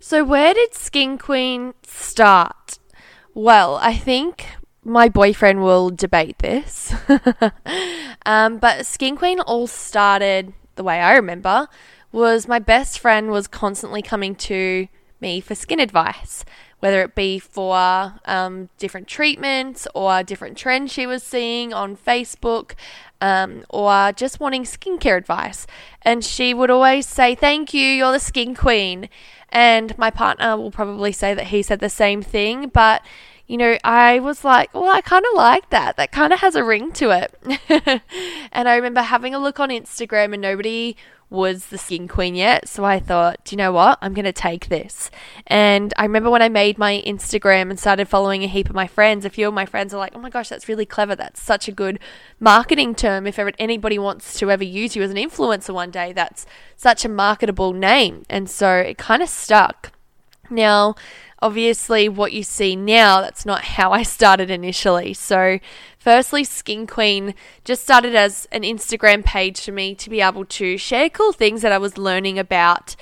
So, 0.00 0.22
where 0.22 0.52
did 0.52 0.74
Skin 0.74 1.16
Queen 1.16 1.72
start? 1.82 2.78
Well, 3.32 3.76
I 3.76 3.94
think 3.94 4.46
my 4.84 5.08
boyfriend 5.08 5.62
will 5.62 5.90
debate 5.90 6.38
this. 6.40 6.94
um, 8.26 8.58
but 8.58 8.84
Skin 8.84 9.16
Queen 9.16 9.40
all 9.40 9.66
started 9.66 10.52
the 10.76 10.84
way 10.84 11.00
I 11.00 11.14
remember 11.14 11.68
was 12.12 12.46
my 12.46 12.58
best 12.58 12.98
friend 12.98 13.30
was 13.30 13.48
constantly 13.48 14.02
coming 14.02 14.34
to 14.36 14.88
me 15.20 15.40
for 15.40 15.54
skin 15.54 15.80
advice, 15.80 16.44
whether 16.80 17.02
it 17.02 17.14
be 17.14 17.38
for 17.38 18.14
um, 18.26 18.68
different 18.78 19.08
treatments 19.08 19.86
or 19.94 20.22
different 20.22 20.58
trends 20.58 20.92
she 20.92 21.06
was 21.06 21.22
seeing 21.22 21.72
on 21.72 21.96
Facebook 21.96 22.72
um, 23.20 23.64
or 23.70 24.12
just 24.12 24.40
wanting 24.40 24.64
skincare 24.64 25.16
advice. 25.16 25.66
And 26.02 26.24
she 26.24 26.52
would 26.52 26.70
always 26.70 27.06
say, 27.06 27.34
Thank 27.34 27.72
you, 27.72 27.86
you're 27.86 28.12
the 28.12 28.20
skin 28.20 28.54
queen. 28.54 29.08
And 29.48 29.96
my 29.96 30.10
partner 30.10 30.56
will 30.56 30.70
probably 30.70 31.12
say 31.12 31.32
that 31.32 31.46
he 31.46 31.62
said 31.62 31.80
the 31.80 31.88
same 31.88 32.22
thing, 32.22 32.68
but 32.68 33.02
you 33.46 33.58
know, 33.58 33.76
I 33.84 34.20
was 34.20 34.42
like, 34.42 34.72
well, 34.72 34.88
I 34.88 35.02
kind 35.02 35.24
of 35.30 35.36
like 35.36 35.68
that. 35.70 35.96
That 35.96 36.12
kind 36.12 36.32
of 36.32 36.40
has 36.40 36.56
a 36.56 36.64
ring 36.64 36.92
to 36.92 37.10
it. 37.10 38.02
and 38.52 38.68
I 38.68 38.74
remember 38.76 39.02
having 39.02 39.34
a 39.34 39.38
look 39.38 39.60
on 39.60 39.68
Instagram 39.68 40.32
and 40.32 40.40
nobody 40.40 40.96
was 41.34 41.66
the 41.66 41.76
skin 41.76 42.08
queen 42.08 42.34
yet. 42.34 42.68
So 42.68 42.84
I 42.84 42.98
thought, 42.98 43.44
do 43.44 43.54
you 43.54 43.58
know 43.58 43.72
what? 43.72 43.98
I'm 44.00 44.14
going 44.14 44.24
to 44.24 44.32
take 44.32 44.68
this. 44.68 45.10
And 45.46 45.92
I 45.96 46.04
remember 46.04 46.30
when 46.30 46.40
I 46.40 46.48
made 46.48 46.78
my 46.78 47.02
Instagram 47.06 47.68
and 47.68 47.78
started 47.78 48.08
following 48.08 48.42
a 48.42 48.46
heap 48.46 48.70
of 48.70 48.74
my 48.74 48.86
friends, 48.86 49.24
a 49.24 49.30
few 49.30 49.48
of 49.48 49.52
my 49.52 49.66
friends 49.66 49.92
are 49.92 49.98
like, 49.98 50.14
oh 50.14 50.20
my 50.20 50.30
gosh, 50.30 50.48
that's 50.48 50.68
really 50.68 50.86
clever. 50.86 51.14
That's 51.14 51.42
such 51.42 51.68
a 51.68 51.72
good 51.72 51.98
marketing 52.40 52.94
term. 52.94 53.26
If 53.26 53.38
ever 53.38 53.52
anybody 53.58 53.98
wants 53.98 54.38
to 54.38 54.50
ever 54.50 54.64
use 54.64 54.96
you 54.96 55.02
as 55.02 55.10
an 55.10 55.16
influencer 55.16 55.74
one 55.74 55.90
day, 55.90 56.12
that's 56.12 56.46
such 56.76 57.04
a 57.04 57.08
marketable 57.08 57.72
name. 57.72 58.24
And 58.30 58.48
so 58.48 58.76
it 58.76 58.96
kind 58.96 59.22
of 59.22 59.28
stuck. 59.28 59.92
Now, 60.50 60.94
obviously 61.44 62.08
what 62.08 62.32
you 62.32 62.42
see 62.42 62.74
now 62.74 63.20
that's 63.20 63.44
not 63.44 63.62
how 63.62 63.92
I 63.92 64.02
started 64.02 64.50
initially. 64.50 65.12
So, 65.12 65.58
firstly, 65.98 66.42
Skin 66.42 66.86
Queen 66.86 67.34
just 67.64 67.82
started 67.82 68.14
as 68.14 68.48
an 68.50 68.62
Instagram 68.62 69.22
page 69.22 69.60
for 69.60 69.70
me 69.70 69.94
to 69.94 70.08
be 70.08 70.22
able 70.22 70.46
to 70.46 70.78
share 70.78 71.10
cool 71.10 71.34
things 71.34 71.60
that 71.60 71.70
I 71.70 71.76
was 71.76 71.98
learning 71.98 72.38
about 72.38 72.96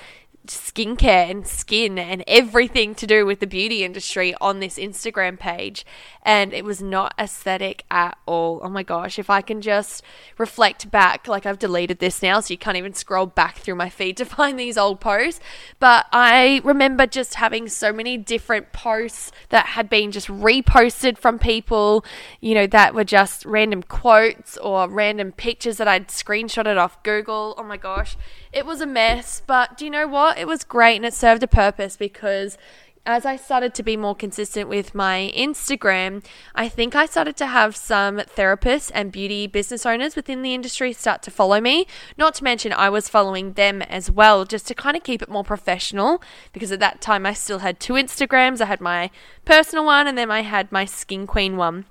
skincare 0.47 1.31
and 1.31 1.47
skin 1.47 1.99
and 1.99 2.25
everything 2.27 2.95
to 2.97 3.07
do 3.07 3.25
with 3.25 3.41
the 3.41 3.47
beauty 3.47 3.85
industry 3.85 4.35
on 4.41 4.59
this 4.59 4.77
Instagram 4.77 5.39
page. 5.39 5.87
And 6.25 6.53
it 6.53 6.65
was 6.65 6.83
not 6.83 7.15
aesthetic 7.19 7.85
at 7.91 8.19
all. 8.27 8.61
Oh 8.63 8.69
my 8.69 8.83
gosh, 8.83 9.19
if 9.19 9.31
I 9.31 9.41
can 9.41 9.61
just 9.61 10.03
reflect 10.39 10.91
back, 10.91 11.29
like 11.29 11.47
I've 11.47 11.59
deleted 11.59 11.99
this 11.99 12.23
now, 12.23 12.41
so 12.41 12.53
you 12.53 12.59
can't 12.59 12.77
even 12.77 12.95
scroll 12.95 13.27
back 13.27 13.59
through 13.59 13.77
my 13.77 13.89
feed 13.89 14.17
to 14.19 14.25
find 14.25 14.59
these 14.59 14.79
old 14.79 15.01
posts. 15.01 15.41
But 15.79 16.07
I 16.13 16.61
remember 16.65 17.07
just 17.07 17.35
having 17.35 17.69
so 17.69 17.93
many 17.93 18.17
different 18.17 18.73
posts 18.73 19.33
that 19.51 19.67
had 19.67 19.89
been 19.89 20.11
just 20.11 20.29
reposted 20.29 21.19
from 21.19 21.39
people, 21.39 22.05
you 22.41 22.55
know, 22.55 22.67
that 22.67 22.95
were 22.95 23.05
just 23.05 23.45
random 23.45 23.83
quotes 23.83 24.57
or 24.59 24.89
random 24.89 25.33
pictures 25.33 25.77
that 25.77 25.89
I'd 25.89 26.09
screenshotted 26.09 26.77
off 26.77 27.03
Google. 27.03 27.55
Oh 27.57 27.65
my 27.65 27.77
gosh 27.77 28.17
it 28.53 28.67
was 28.67 28.83
a 28.83 28.87
mess, 28.87 29.43
but 29.47 29.79
do 29.79 29.87
you 29.87 29.91
know 29.91 30.07
what? 30.07 30.32
It 30.39 30.47
was 30.47 30.65
great 30.65 30.97
and 30.97 31.05
it 31.05 31.15
served 31.15 31.43
a 31.43 31.49
purpose 31.49 31.97
because 31.97 32.59
as 33.05 33.27
I 33.27 33.35
started 33.35 33.75
to 33.75 33.83
be 33.83 33.97
more 33.97 34.15
consistent 34.15 34.69
with 34.69 34.95
my 34.95 35.33
Instagram, 35.37 36.25
I 36.55 36.69
think 36.69 36.95
I 36.95 37.07
started 37.07 37.37
to 37.39 37.47
have 37.49 37.75
some 37.75 38.19
therapists 38.19 38.93
and 38.95 39.11
beauty 39.11 39.49
business 39.49 39.85
owners 39.85 40.15
within 40.15 40.43
the 40.43 40.55
industry 40.55 40.93
start 40.93 41.21
to 41.23 41.31
follow 41.31 41.61
me. 41.61 41.87
Not 42.17 42.35
to 42.37 42.45
mention, 42.45 42.73
I 42.73 42.91
was 42.91 43.09
following 43.09 43.55
them 43.55 43.83
as 43.83 44.09
well, 44.09 44.45
just 44.45 44.69
to 44.69 44.75
kind 44.75 44.97
of 44.97 45.03
keep 45.03 45.21
it 45.21 45.29
more 45.29 45.43
professional. 45.43 46.23
Because 46.53 46.71
at 46.71 46.79
that 46.81 47.01
time, 47.01 47.27
I 47.27 47.33
still 47.33 47.59
had 47.59 47.81
two 47.81 47.95
Instagrams 47.95 48.61
I 48.61 48.67
had 48.67 48.81
my 48.81 49.11
personal 49.45 49.85
one, 49.85 50.07
and 50.07 50.17
then 50.17 50.31
I 50.31 50.43
had 50.43 50.71
my 50.71 50.85
Skin 50.85 51.27
Queen 51.27 51.57
one. 51.57 51.87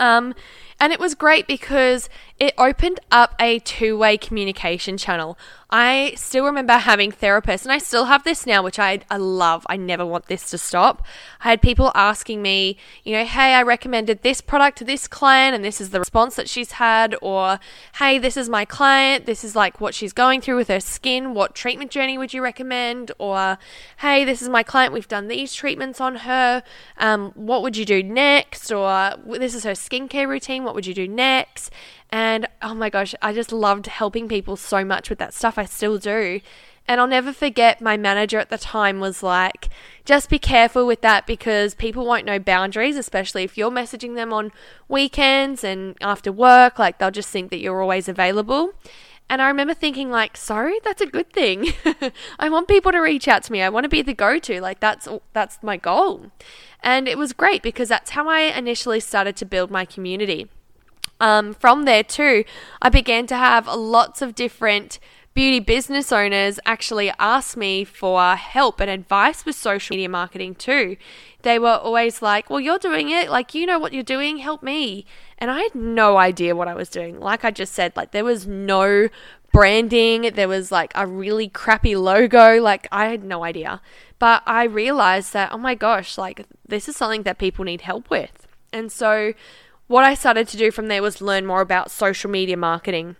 Um, 0.00 0.34
and 0.80 0.92
it 0.92 0.98
was 0.98 1.14
great 1.14 1.46
because 1.46 2.08
it 2.40 2.54
opened 2.56 2.98
up 3.12 3.34
a 3.38 3.58
two 3.60 3.98
way 3.98 4.16
communication 4.16 4.96
channel. 4.96 5.38
I 5.72 6.14
still 6.16 6.46
remember 6.46 6.72
having 6.72 7.12
therapists, 7.12 7.62
and 7.62 7.70
I 7.70 7.78
still 7.78 8.06
have 8.06 8.24
this 8.24 8.44
now, 8.44 8.60
which 8.60 8.80
I, 8.80 9.00
I 9.08 9.18
love. 9.18 9.64
I 9.68 9.76
never 9.76 10.04
want 10.04 10.26
this 10.26 10.50
to 10.50 10.58
stop. 10.58 11.06
I 11.44 11.50
had 11.50 11.62
people 11.62 11.92
asking 11.94 12.42
me, 12.42 12.76
you 13.04 13.12
know, 13.12 13.24
hey, 13.24 13.54
I 13.54 13.62
recommended 13.62 14.22
this 14.22 14.40
product 14.40 14.78
to 14.78 14.84
this 14.84 15.06
client, 15.06 15.54
and 15.54 15.64
this 15.64 15.80
is 15.80 15.90
the 15.90 16.00
response 16.00 16.34
that 16.34 16.48
she's 16.48 16.72
had, 16.72 17.14
or 17.22 17.60
hey, 17.98 18.18
this 18.18 18.36
is 18.36 18.48
my 18.48 18.64
client, 18.64 19.26
this 19.26 19.44
is 19.44 19.54
like 19.54 19.80
what 19.80 19.94
she's 19.94 20.12
going 20.12 20.40
through 20.40 20.56
with 20.56 20.68
her 20.68 20.80
skin, 20.80 21.34
what 21.34 21.54
treatment 21.54 21.92
journey 21.92 22.18
would 22.18 22.34
you 22.34 22.42
recommend? 22.42 23.12
Or 23.18 23.58
hey, 23.98 24.24
this 24.24 24.42
is 24.42 24.48
my 24.48 24.64
client, 24.64 24.92
we've 24.92 25.06
done 25.06 25.28
these 25.28 25.54
treatments 25.54 26.00
on 26.00 26.16
her, 26.16 26.64
um, 26.96 27.30
what 27.36 27.62
would 27.62 27.76
you 27.76 27.84
do 27.84 28.02
next? 28.02 28.72
Or 28.72 29.14
this 29.24 29.54
is 29.54 29.62
her 29.62 29.72
skincare 29.72 30.26
routine, 30.26 30.64
what 30.64 30.74
would 30.74 30.86
you 30.86 30.94
do 30.94 31.06
next? 31.06 31.70
And 32.12 32.29
oh 32.62 32.74
my 32.74 32.90
gosh, 32.90 33.14
I 33.22 33.32
just 33.32 33.52
loved 33.52 33.86
helping 33.86 34.28
people 34.28 34.56
so 34.56 34.84
much 34.84 35.08
with 35.08 35.18
that 35.18 35.34
stuff. 35.34 35.58
I 35.58 35.64
still 35.64 35.98
do. 35.98 36.40
And 36.88 37.00
I'll 37.00 37.06
never 37.06 37.32
forget 37.32 37.80
my 37.80 37.96
manager 37.96 38.38
at 38.38 38.50
the 38.50 38.58
time 38.58 38.98
was 38.98 39.22
like, 39.22 39.68
just 40.04 40.28
be 40.28 40.38
careful 40.38 40.86
with 40.86 41.02
that 41.02 41.26
because 41.26 41.74
people 41.74 42.04
won't 42.04 42.26
know 42.26 42.38
boundaries, 42.38 42.96
especially 42.96 43.44
if 43.44 43.56
you're 43.56 43.70
messaging 43.70 44.16
them 44.16 44.32
on 44.32 44.50
weekends 44.88 45.62
and 45.62 45.94
after 46.00 46.32
work. 46.32 46.78
Like, 46.78 46.98
they'll 46.98 47.12
just 47.12 47.28
think 47.28 47.50
that 47.50 47.60
you're 47.60 47.80
always 47.80 48.08
available. 48.08 48.72
And 49.28 49.40
I 49.40 49.46
remember 49.46 49.74
thinking, 49.74 50.10
like, 50.10 50.36
sorry, 50.36 50.80
that's 50.82 51.00
a 51.00 51.06
good 51.06 51.32
thing. 51.32 51.68
I 52.40 52.48
want 52.48 52.66
people 52.66 52.90
to 52.90 52.98
reach 52.98 53.28
out 53.28 53.44
to 53.44 53.52
me. 53.52 53.62
I 53.62 53.68
want 53.68 53.84
to 53.84 53.88
be 53.88 54.02
the 54.02 54.12
go-to. 54.12 54.60
Like, 54.60 54.80
that's 54.80 55.06
that's 55.32 55.62
my 55.62 55.76
goal. 55.76 56.32
And 56.82 57.06
it 57.06 57.16
was 57.16 57.32
great 57.32 57.62
because 57.62 57.88
that's 57.88 58.10
how 58.10 58.28
I 58.28 58.40
initially 58.40 58.98
started 58.98 59.36
to 59.36 59.46
build 59.46 59.70
my 59.70 59.84
community. 59.84 60.48
Um, 61.20 61.54
from 61.54 61.84
there, 61.84 62.02
too, 62.02 62.44
I 62.80 62.88
began 62.88 63.26
to 63.28 63.36
have 63.36 63.66
lots 63.66 64.22
of 64.22 64.34
different 64.34 64.98
beauty 65.32 65.60
business 65.60 66.10
owners 66.10 66.58
actually 66.66 67.12
ask 67.18 67.56
me 67.56 67.84
for 67.84 68.34
help 68.34 68.80
and 68.80 68.90
advice 68.90 69.44
with 69.44 69.54
social 69.54 69.94
media 69.94 70.08
marketing 70.08 70.54
too. 70.54 70.96
They 71.42 71.58
were 71.58 71.78
always 71.82 72.20
like, 72.20 72.50
Well, 72.50 72.60
you're 72.60 72.78
doing 72.78 73.10
it. 73.10 73.30
Like, 73.30 73.54
you 73.54 73.64
know 73.64 73.78
what 73.78 73.92
you're 73.92 74.02
doing. 74.02 74.38
Help 74.38 74.62
me. 74.62 75.06
And 75.38 75.50
I 75.50 75.60
had 75.60 75.74
no 75.74 76.16
idea 76.16 76.56
what 76.56 76.68
I 76.68 76.74
was 76.74 76.88
doing. 76.88 77.20
Like 77.20 77.44
I 77.44 77.50
just 77.50 77.72
said, 77.72 77.96
like, 77.96 78.10
there 78.10 78.24
was 78.24 78.46
no 78.46 79.08
branding. 79.52 80.30
There 80.34 80.48
was 80.48 80.70
like 80.70 80.92
a 80.94 81.06
really 81.06 81.48
crappy 81.48 81.96
logo. 81.96 82.60
Like, 82.60 82.88
I 82.92 83.06
had 83.06 83.24
no 83.24 83.44
idea. 83.44 83.80
But 84.18 84.42
I 84.46 84.64
realized 84.64 85.32
that, 85.32 85.52
oh 85.52 85.58
my 85.58 85.74
gosh, 85.74 86.18
like, 86.18 86.44
this 86.66 86.88
is 86.88 86.96
something 86.96 87.22
that 87.22 87.38
people 87.38 87.64
need 87.64 87.80
help 87.82 88.10
with. 88.10 88.46
And 88.72 88.92
so, 88.92 89.32
what 89.90 90.04
I 90.04 90.14
started 90.14 90.46
to 90.46 90.56
do 90.56 90.70
from 90.70 90.86
there 90.86 91.02
was 91.02 91.20
learn 91.20 91.44
more 91.44 91.60
about 91.60 91.90
social 91.90 92.30
media 92.30 92.56
marketing. 92.56 93.16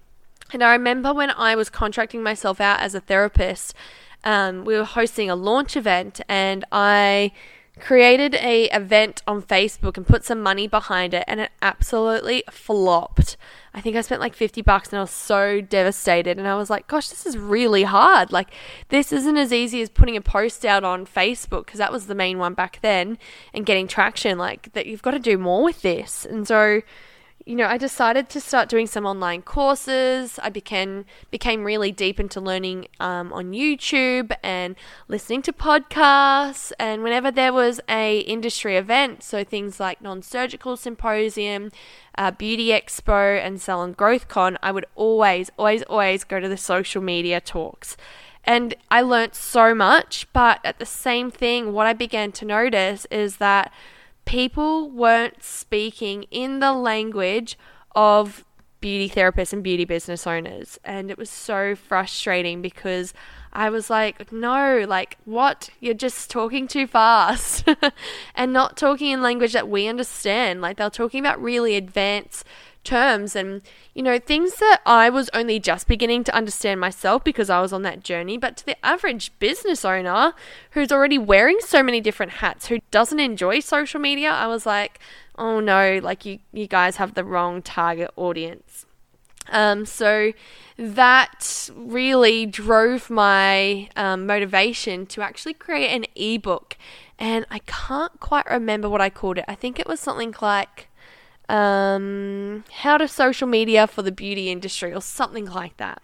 And 0.53 0.63
I 0.63 0.71
remember 0.71 1.13
when 1.13 1.31
I 1.31 1.57
was 1.57 1.69
contracting 1.69 2.23
myself 2.23 2.61
out 2.61 2.79
as 2.79 2.95
a 2.95 3.01
therapist, 3.01 3.75
um, 4.23 4.65
we 4.65 4.77
were 4.77 4.85
hosting 4.85 5.29
a 5.29 5.35
launch 5.35 5.77
event, 5.77 6.21
and 6.29 6.65
I 6.71 7.33
created 7.81 8.37
a 8.37 8.67
event 8.67 9.21
on 9.27 9.43
Facebook 9.43 9.97
and 9.97 10.07
put 10.07 10.25
some 10.25 10.41
money 10.43 10.69
behind 10.69 11.13
it 11.13 11.25
and 11.27 11.41
it 11.41 11.51
absolutely 11.61 12.45
flopped. 12.53 13.37
I 13.73 13.81
think 13.81 13.95
I 13.97 14.01
spent 14.01 14.21
like 14.21 14.35
50 14.35 14.63
bucks 14.63 14.89
and 14.89 14.99
I 14.99 15.03
was 15.03 15.11
so 15.11 15.61
devastated 15.61 16.39
and 16.39 16.49
I 16.49 16.57
was 16.57 16.71
like, 16.71 16.89
gosh, 16.89 17.09
this 17.09 17.25
is 17.25 17.39
really 17.39 17.85
hard. 17.85 18.33
Like 18.33 18.53
this 18.89 19.13
isn't 19.13 19.37
as 19.37 19.53
easy 19.53 19.81
as 19.81 19.89
putting 19.89 20.17
a 20.17 20.21
post 20.21 20.65
out 20.65 20.83
on 20.83 21.07
Facebook 21.07 21.67
because 21.67 21.79
that 21.79 21.93
was 21.93 22.07
the 22.07 22.15
main 22.15 22.39
one 22.39 22.55
back 22.55 22.81
then 22.83 23.17
and 23.55 23.65
getting 23.65 23.87
traction 23.87 24.39
like 24.39 24.73
that 24.73 24.87
you've 24.87 25.03
got 25.03 25.13
to 25.13 25.19
do 25.21 25.39
more 25.39 25.63
with 25.63 25.83
this. 25.83 26.27
And 26.27 26.49
so 26.49 26.83
you 27.51 27.57
know, 27.57 27.67
I 27.67 27.79
decided 27.79 28.29
to 28.29 28.41
start 28.41 28.69
doing 28.69 28.87
some 28.87 29.05
online 29.05 29.43
courses. 29.43 30.39
I 30.41 30.51
became 30.51 31.05
became 31.33 31.65
really 31.65 31.91
deep 31.91 32.21
into 32.21 32.41
learning 32.41 32.87
um, 33.01 33.33
on 33.33 33.51
YouTube 33.51 34.31
and 34.41 34.77
listening 35.09 35.43
to 35.43 35.53
podcasts. 35.53 36.71
And 36.79 37.03
whenever 37.03 37.33
there 37.33 37.53
was 37.53 37.81
a 37.89 38.21
industry 38.21 38.77
event, 38.77 39.25
so 39.25 39.43
things 39.43 39.81
like 39.81 40.01
non-surgical 40.01 40.77
symposium, 40.77 41.73
uh, 42.17 42.31
beauty 42.31 42.69
expo, 42.69 43.45
and 43.45 43.61
salon 43.61 43.95
growth 43.95 44.29
con, 44.29 44.57
I 44.63 44.71
would 44.71 44.87
always, 44.95 45.51
always, 45.59 45.83
always 45.83 46.23
go 46.23 46.39
to 46.39 46.49
the 46.49 46.57
social 46.57 47.03
media 47.03 47.41
talks. 47.41 47.97
And 48.45 48.77
I 48.93 49.01
learnt 49.01 49.35
so 49.35 49.75
much, 49.75 50.33
but 50.33 50.61
at 50.63 50.79
the 50.79 50.87
same 50.87 51.33
thing, 51.33 51.73
what 51.73 51.89
I 51.89 51.95
began 51.95 52.31
to 52.31 52.45
notice 52.45 53.09
is 53.11 53.39
that 53.39 53.73
people 54.25 54.91
weren't 54.91 55.43
speaking 55.43 56.25
in 56.31 56.61
the 56.61 56.73
language 56.73 57.59
of 57.95 58.45
beauty 58.81 59.09
therapists 59.09 59.53
and 59.53 59.63
beauty 59.63 59.85
business 59.85 60.27
owners. 60.27 60.79
And 60.85 61.11
it 61.11 61.19
was 61.19 61.31
so 61.31 61.75
frustrating 61.75 62.63
because 62.63 63.13
I 63.53 63.69
was 63.69 63.91
like, 63.91 64.33
no, 64.33 64.85
like, 64.89 65.19
what? 65.25 65.71
You're 65.81 65.95
just 65.95 66.31
talking 66.31 66.67
too 66.69 66.87
fast 66.87 67.69
and 68.35 68.53
not 68.53 68.77
talking 68.77 69.11
in 69.11 69.23
language 69.23 69.53
that 69.53 69.69
we 69.69 69.87
understand. 69.87 70.61
Like, 70.61 70.77
they're 70.77 70.91
talking 70.91 71.21
about 71.21 71.43
really 71.43 71.77
advanced 71.77 72.45
terms 72.83 73.37
and 73.37 73.61
you 73.95 74.03
know 74.03 74.19
things 74.19 74.57
that 74.57 74.81
I 74.87 75.11
was 75.11 75.29
only 75.35 75.61
just 75.61 75.87
beginning 75.87 76.25
to 76.25 76.35
understand 76.35 76.81
myself 76.81 77.23
because 77.23 77.51
I 77.51 77.61
was 77.61 77.73
on 77.73 77.83
that 77.83 78.03
journey 78.03 78.39
but 78.39 78.57
to 78.59 78.67
the 78.67 78.85
average 78.85 79.33
business 79.39 79.85
owner 79.85 80.33
who's 80.71 80.91
already 80.91 81.19
wearing 81.19 81.59
so 81.61 81.83
many 81.83 82.01
different 82.01 82.33
hats 82.33 82.69
who 82.69 82.79
doesn't 82.91 83.21
enjoy 83.21 83.61
social 83.61 84.01
media 84.01 84.31
I 84.31 84.47
was 84.47 84.65
like 84.65 84.99
oh 85.41 85.59
no, 85.59 85.99
like 86.03 86.25
you, 86.25 86.39
you 86.53 86.69
guys 86.69 86.97
have 86.97 87.15
the 87.15 87.25
wrong 87.25 87.63
target 87.63 88.11
audience. 88.15 88.87
Um, 89.49 89.87
so 89.87 90.33
that 90.77 91.71
really 91.75 92.47
drove 92.47 93.11
my 93.11 93.89
um, 93.97 94.27
motivation 94.27 95.07
to 95.07 95.23
actually 95.23 95.55
create 95.55 95.89
an 95.89 96.05
ebook. 96.15 96.77
And 97.19 97.47
I 97.51 97.61
can't 97.61 98.21
quite 98.21 98.49
remember 98.49 98.89
what 98.89 99.01
I 99.01 99.11
called 99.11 99.39
it. 99.39 99.45
I 99.49 99.55
think 99.55 99.81
it 99.81 99.89
was 99.89 99.99
something 99.99 100.35
like 100.41 100.89
um, 101.51 102.65
How 102.73 102.97
to 102.97 103.09
Social 103.09 103.49
Media 103.49 103.87
for 103.87 104.03
the 104.03 104.13
Beauty 104.13 104.51
Industry 104.51 104.95
or 104.95 105.03
something 105.03 105.47
like 105.47 105.77
that 105.79 106.03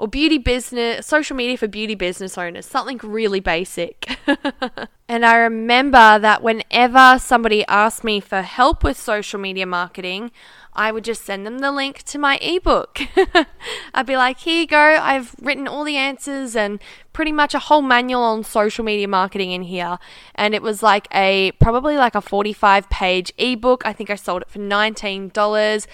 or 0.00 0.08
beauty 0.08 0.38
business, 0.38 1.06
social 1.06 1.36
media 1.36 1.58
for 1.58 1.68
beauty 1.68 1.94
business 1.94 2.38
owners, 2.38 2.64
something 2.64 2.98
really 3.02 3.38
basic. 3.38 4.16
and 5.08 5.26
I 5.26 5.36
remember 5.36 6.18
that 6.18 6.42
whenever 6.42 7.18
somebody 7.18 7.66
asked 7.66 8.02
me 8.02 8.18
for 8.18 8.40
help 8.40 8.82
with 8.82 8.96
social 8.96 9.38
media 9.38 9.66
marketing, 9.66 10.32
I 10.72 10.92
would 10.92 11.04
just 11.04 11.24
send 11.24 11.46
them 11.46 11.58
the 11.58 11.72
link 11.72 12.02
to 12.04 12.18
my 12.18 12.36
ebook. 12.38 13.00
I'd 13.94 14.06
be 14.06 14.16
like, 14.16 14.38
here 14.38 14.60
you 14.60 14.66
go, 14.66 14.78
I've 14.78 15.34
written 15.40 15.66
all 15.66 15.84
the 15.84 15.96
answers 15.96 16.54
and 16.54 16.80
pretty 17.12 17.32
much 17.32 17.54
a 17.54 17.58
whole 17.58 17.82
manual 17.82 18.22
on 18.22 18.44
social 18.44 18.84
media 18.84 19.08
marketing 19.08 19.50
in 19.50 19.62
here. 19.62 19.98
And 20.34 20.54
it 20.54 20.62
was 20.62 20.82
like 20.82 21.08
a 21.12 21.52
probably 21.60 21.96
like 21.96 22.14
a 22.14 22.20
45 22.20 22.88
page 22.88 23.32
ebook. 23.36 23.84
I 23.84 23.92
think 23.92 24.10
I 24.10 24.14
sold 24.14 24.42
it 24.42 24.50
for 24.50 24.60
$19. 24.60 25.86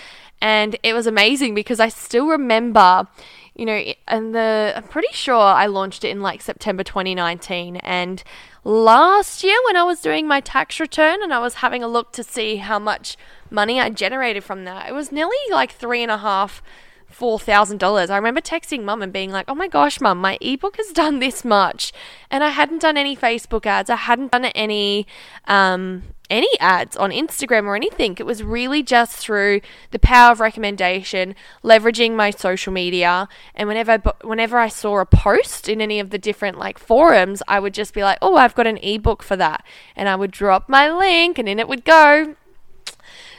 And 0.43 0.77
it 0.83 0.93
was 0.93 1.07
amazing 1.07 1.55
because 1.55 1.81
I 1.81 1.89
still 1.89 2.27
remember 2.27 3.09
you 3.57 3.65
know, 3.65 3.83
and 4.07 4.35
the 4.35 4.75
I'm 4.77 4.85
pretty 4.85 5.13
sure 5.13 5.35
I 5.37 5.67
launched 5.67 6.05
it 6.05 6.11
in 6.11 6.21
like 6.21 6.43
September 6.43 6.85
2019 6.85 7.77
and 7.77 8.23
last 8.65 9.43
year 9.43 9.57
when 9.65 9.77
I 9.77 9.83
was 9.83 10.01
doing 10.01 10.29
my 10.29 10.41
tax 10.41 10.79
return 10.79 11.23
and 11.23 11.33
I 11.33 11.39
was 11.39 11.55
having 11.55 11.83
a 11.83 11.89
look 11.89 12.13
to 12.13 12.23
see 12.23 12.57
how 12.57 12.79
much 12.79 13.17
money 13.51 13.81
I 13.81 13.89
generated 13.91 14.45
from 14.45 14.65
that, 14.65 14.89
it 14.89 14.93
was 14.93 15.11
nearly 15.11 15.37
like 15.51 15.73
three 15.73 16.03
and 16.03 16.11
a 16.11 16.19
half 16.19 16.63
four 17.09 17.39
thousand 17.39 17.79
dollars. 17.79 18.11
I 18.11 18.17
remember 18.17 18.41
texting 18.41 18.85
mum 18.85 19.03
and 19.03 19.13
being 19.13 19.31
like, 19.31 19.47
"Oh 19.49 19.55
my 19.55 19.69
gosh, 19.69 20.01
mum, 20.01 20.19
my 20.21 20.37
ebook 20.41 20.77
has 20.77 20.93
done 20.93 21.19
this 21.19 21.45
much," 21.45 21.93
and 22.31 22.45
I 22.45 22.51
hadn't 22.51 22.83
done 22.83 22.97
any 22.97 23.17
Facebook 23.17 23.65
ads. 23.65 23.89
I 23.89 23.97
hadn't 23.97 24.33
done 24.33 24.45
any 24.47 25.07
um, 25.47 26.03
any 26.31 26.49
ads 26.61 26.97
on 26.97 27.11
Instagram 27.11 27.65
or 27.65 27.77
anything. 27.77 28.17
It 28.19 28.27
was 28.27 28.43
really 28.43 28.83
just 28.83 29.17
through 29.17 29.61
the 29.91 29.99
power 29.99 30.33
of 30.33 30.41
recommendation, 30.41 31.35
leveraging 31.63 32.15
my 32.15 32.31
social 32.31 32.73
media, 32.73 33.29
and 33.55 33.69
whenever 33.69 33.99
whenever 34.23 34.59
I 34.59 34.69
saw 34.69 35.01
a 35.01 35.07
post 35.07 35.69
in 35.69 35.81
any 35.81 36.01
of 36.01 36.11
the 36.11 36.19
different 36.19 36.59
like 36.59 36.79
forums, 36.79 37.43
I 37.49 37.61
would 37.61 37.75
just 37.75 37.95
be 37.95 38.03
like, 38.03 38.19
"Oh, 38.21 38.37
I've 38.37 38.55
got 38.55 38.67
an 38.67 38.79
ebook 38.79 39.23
for 39.23 39.37
that." 39.37 39.65
And 39.95 40.09
I 40.09 40.17
would 40.17 40.31
drop 40.31 40.69
my 40.69 40.91
link 40.91 41.39
and 41.39 41.49
in 41.49 41.59
it 41.59 41.69
would 41.69 41.85
go. 41.85 42.37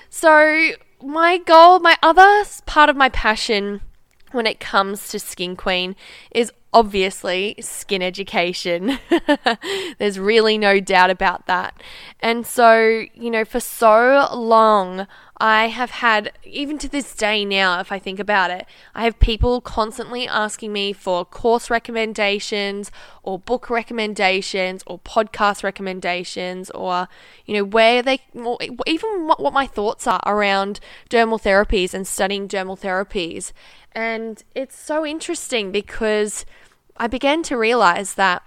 So, 0.10 0.72
my 1.04 1.38
goal, 1.38 1.80
my 1.80 1.98
other 2.02 2.44
part 2.66 2.90
of 2.90 2.96
my 2.96 3.10
passion 3.10 3.82
when 4.32 4.48
it 4.48 4.60
comes 4.60 5.10
to 5.10 5.20
Skin 5.20 5.56
Queen 5.56 5.96
is 6.32 6.52
obviously 6.78 7.56
skin 7.60 8.04
education. 8.04 9.00
There's 9.98 10.20
really 10.20 10.60
no 10.60 10.80
doubt 10.80 11.10
about 11.10 11.48
that. 11.48 11.82
And 12.20 12.46
so, 12.46 13.04
you 13.16 13.32
know, 13.32 13.44
for 13.46 13.60
so 13.60 14.28
long, 14.32 15.08
I 15.40 15.68
have 15.70 15.90
had, 15.90 16.34
even 16.44 16.78
to 16.78 16.88
this 16.88 17.16
day 17.16 17.46
now, 17.46 17.80
if 17.80 17.92
I 17.92 17.98
think 17.98 18.20
about 18.20 18.52
it, 18.52 18.68
I 18.94 19.06
have 19.06 19.20
people 19.20 19.60
constantly 19.60 20.28
asking 20.28 20.72
me 20.72 20.94
for 20.94 21.26
course 21.26 21.72
recommendations 21.72 22.92
or 23.24 23.40
book 23.40 23.72
recommendations 23.72 24.84
or 24.86 25.00
podcast 25.00 25.64
recommendations 25.64 26.70
or, 26.72 27.08
you 27.48 27.56
know, 27.56 27.64
where 27.64 28.04
they, 28.04 28.22
even 28.86 29.28
what, 29.28 29.40
what 29.40 29.54
my 29.54 29.66
thoughts 29.66 30.06
are 30.06 30.22
around 30.28 30.80
dermal 31.10 31.42
therapies 31.42 31.96
and 31.96 32.08
studying 32.08 32.48
dermal 32.48 32.80
therapies. 32.80 33.52
And 33.98 34.44
it's 34.54 34.78
so 34.78 35.04
interesting 35.04 35.72
because 35.72 36.46
I 37.00 37.08
began 37.08 37.44
to 37.44 37.58
realize 37.58 38.16
that 38.16 38.44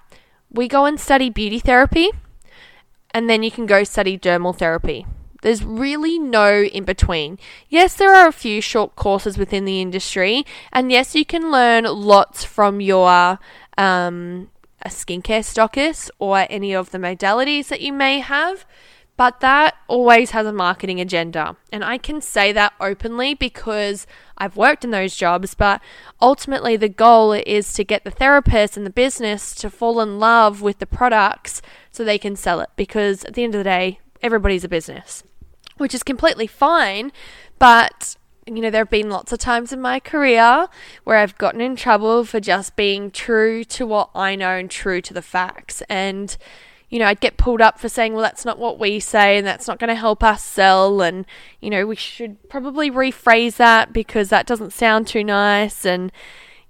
we 0.50 0.68
go 0.68 0.84
and 0.84 0.98
study 0.98 1.30
beauty 1.30 1.58
therapy 1.58 2.10
and 3.12 3.28
then 3.28 3.42
you 3.42 3.50
can 3.50 3.66
go 3.66 3.84
study 3.84 4.18
dermal 4.18 4.56
therapy. 4.56 5.06
There's 5.42 5.64
really 5.64 6.18
no 6.18 6.62
in 6.62 6.84
between. 6.84 7.38
Yes, 7.68 7.94
there 7.94 8.14
are 8.14 8.28
a 8.28 8.32
few 8.32 8.60
short 8.60 8.94
courses 8.94 9.38
within 9.38 9.64
the 9.64 9.80
industry, 9.80 10.44
and 10.72 10.92
yes, 10.92 11.14
you 11.14 11.24
can 11.24 11.50
learn 11.50 11.84
lots 11.84 12.44
from 12.44 12.80
your 12.80 13.38
um, 13.78 14.50
a 14.82 14.88
skincare 14.88 15.40
stockist 15.40 16.10
or 16.18 16.46
any 16.50 16.74
of 16.74 16.90
the 16.90 16.98
modalities 16.98 17.68
that 17.68 17.80
you 17.80 17.92
may 17.92 18.18
have. 18.20 18.66
But 19.20 19.40
that 19.40 19.76
always 19.86 20.30
has 20.30 20.46
a 20.46 20.52
marketing 20.52 20.98
agenda. 20.98 21.54
And 21.70 21.84
I 21.84 21.98
can 21.98 22.22
say 22.22 22.52
that 22.52 22.72
openly 22.80 23.34
because 23.34 24.06
I've 24.38 24.56
worked 24.56 24.82
in 24.82 24.92
those 24.92 25.14
jobs. 25.14 25.52
But 25.52 25.82
ultimately, 26.22 26.78
the 26.78 26.88
goal 26.88 27.34
is 27.34 27.70
to 27.74 27.84
get 27.84 28.04
the 28.04 28.10
therapist 28.10 28.78
and 28.78 28.86
the 28.86 28.90
business 28.90 29.54
to 29.56 29.68
fall 29.68 30.00
in 30.00 30.18
love 30.18 30.62
with 30.62 30.78
the 30.78 30.86
products 30.86 31.60
so 31.90 32.02
they 32.02 32.16
can 32.16 32.34
sell 32.34 32.60
it. 32.60 32.70
Because 32.76 33.22
at 33.26 33.34
the 33.34 33.44
end 33.44 33.54
of 33.54 33.58
the 33.58 33.64
day, 33.64 34.00
everybody's 34.22 34.64
a 34.64 34.70
business, 34.70 35.22
which 35.76 35.94
is 35.94 36.02
completely 36.02 36.46
fine. 36.46 37.12
But 37.58 38.16
you 38.46 38.62
know, 38.62 38.70
there 38.70 38.80
have 38.80 38.90
been 38.90 39.10
lots 39.10 39.32
of 39.32 39.38
times 39.38 39.70
in 39.70 39.82
my 39.82 40.00
career 40.00 40.66
where 41.04 41.18
I've 41.18 41.36
gotten 41.36 41.60
in 41.60 41.76
trouble 41.76 42.24
for 42.24 42.40
just 42.40 42.74
being 42.74 43.10
true 43.10 43.64
to 43.64 43.86
what 43.86 44.08
I 44.14 44.34
know 44.34 44.56
and 44.56 44.70
true 44.70 45.02
to 45.02 45.12
the 45.12 45.20
facts. 45.20 45.82
And 45.90 46.38
you 46.90 46.98
know, 46.98 47.06
I'd 47.06 47.20
get 47.20 47.36
pulled 47.36 47.60
up 47.60 47.78
for 47.78 47.88
saying, 47.88 48.12
well, 48.12 48.22
that's 48.22 48.44
not 48.44 48.58
what 48.58 48.78
we 48.78 48.98
say 48.98 49.38
and 49.38 49.46
that's 49.46 49.68
not 49.68 49.78
going 49.78 49.88
to 49.88 49.94
help 49.94 50.24
us 50.24 50.42
sell. 50.42 51.00
And, 51.00 51.24
you 51.60 51.70
know, 51.70 51.86
we 51.86 51.94
should 51.94 52.48
probably 52.48 52.90
rephrase 52.90 53.56
that 53.56 53.92
because 53.92 54.28
that 54.28 54.46
doesn't 54.46 54.72
sound 54.72 55.06
too 55.06 55.22
nice. 55.22 55.86
And, 55.86 56.10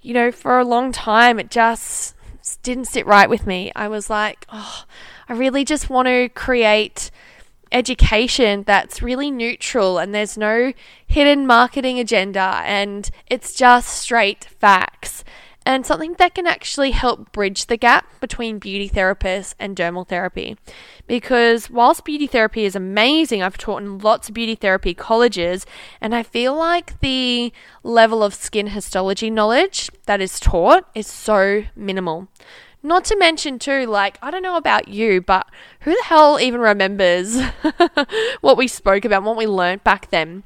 you 0.03 0.13
know, 0.13 0.31
for 0.31 0.59
a 0.59 0.65
long 0.65 0.93
time, 0.93 1.41
it 1.41 1.51
just 1.51 2.15
didn't 2.63 2.85
sit 2.85 3.07
right 3.07 3.31
with 3.31 3.47
me. 3.47 3.73
I 3.75 3.89
was 3.89 4.11
like, 4.11 4.47
oh, 4.53 4.85
I 5.27 5.33
really 5.33 5.65
just 5.65 5.89
want 5.89 6.07
to 6.07 6.29
create 6.29 7.11
education 7.73 8.65
that's 8.65 9.01
really 9.01 9.31
neutral 9.31 9.99
and 9.99 10.15
there's 10.15 10.37
no 10.37 10.73
hidden 11.07 11.47
marketing 11.47 12.01
agenda 12.01 12.61
and 12.65 13.11
it's 13.29 13.55
just 13.55 13.89
straight 13.89 14.45
facts 14.59 15.25
and 15.71 15.87
something 15.87 16.15
that 16.19 16.35
can 16.35 16.49
actually 16.49 16.91
help 16.91 17.31
bridge 17.31 17.67
the 17.67 17.77
gap 17.77 18.05
between 18.19 18.59
beauty 18.59 18.89
therapists 18.89 19.55
and 19.57 19.77
dermal 19.77 20.07
therapy. 20.07 20.57
Because 21.07 21.71
whilst 21.71 22.05
beauty 22.05 22.27
therapy 22.27 22.65
is 22.65 22.75
amazing, 22.75 23.41
I've 23.41 23.57
taught 23.57 23.81
in 23.81 23.99
lots 23.99 24.29
of 24.29 24.35
beauty 24.35 24.57
therapy 24.57 24.95
colleges, 24.95 25.65
and 26.01 26.13
I 26.13 26.25
feel 26.25 26.57
like 26.57 26.99
the 26.99 27.53
level 27.85 28.25
of 28.25 28.35
skin 28.35 28.69
histology 28.69 29.31
knowledge 29.31 29.91
that 30.07 30.21
is 30.21 30.41
taught 30.41 30.89
is 30.93 31.07
so 31.07 31.63
minimal. 31.77 32.27
Not 32.83 33.05
to 33.05 33.17
mention, 33.17 33.61
too, 33.61 33.87
like, 33.87 34.19
I 34.21 34.33
don't 34.33 34.43
know 34.43 34.57
about 34.57 34.89
you, 34.89 35.21
but 35.21 35.47
who 35.83 35.93
the 35.93 36.05
hell 36.05 36.41
even 36.41 36.61
remembers 36.61 37.41
what 38.41 38.57
we 38.57 38.67
spoke 38.67 39.05
about, 39.05 39.23
what 39.23 39.37
we 39.37 39.47
learned 39.47 39.85
back 39.85 40.11
then? 40.11 40.43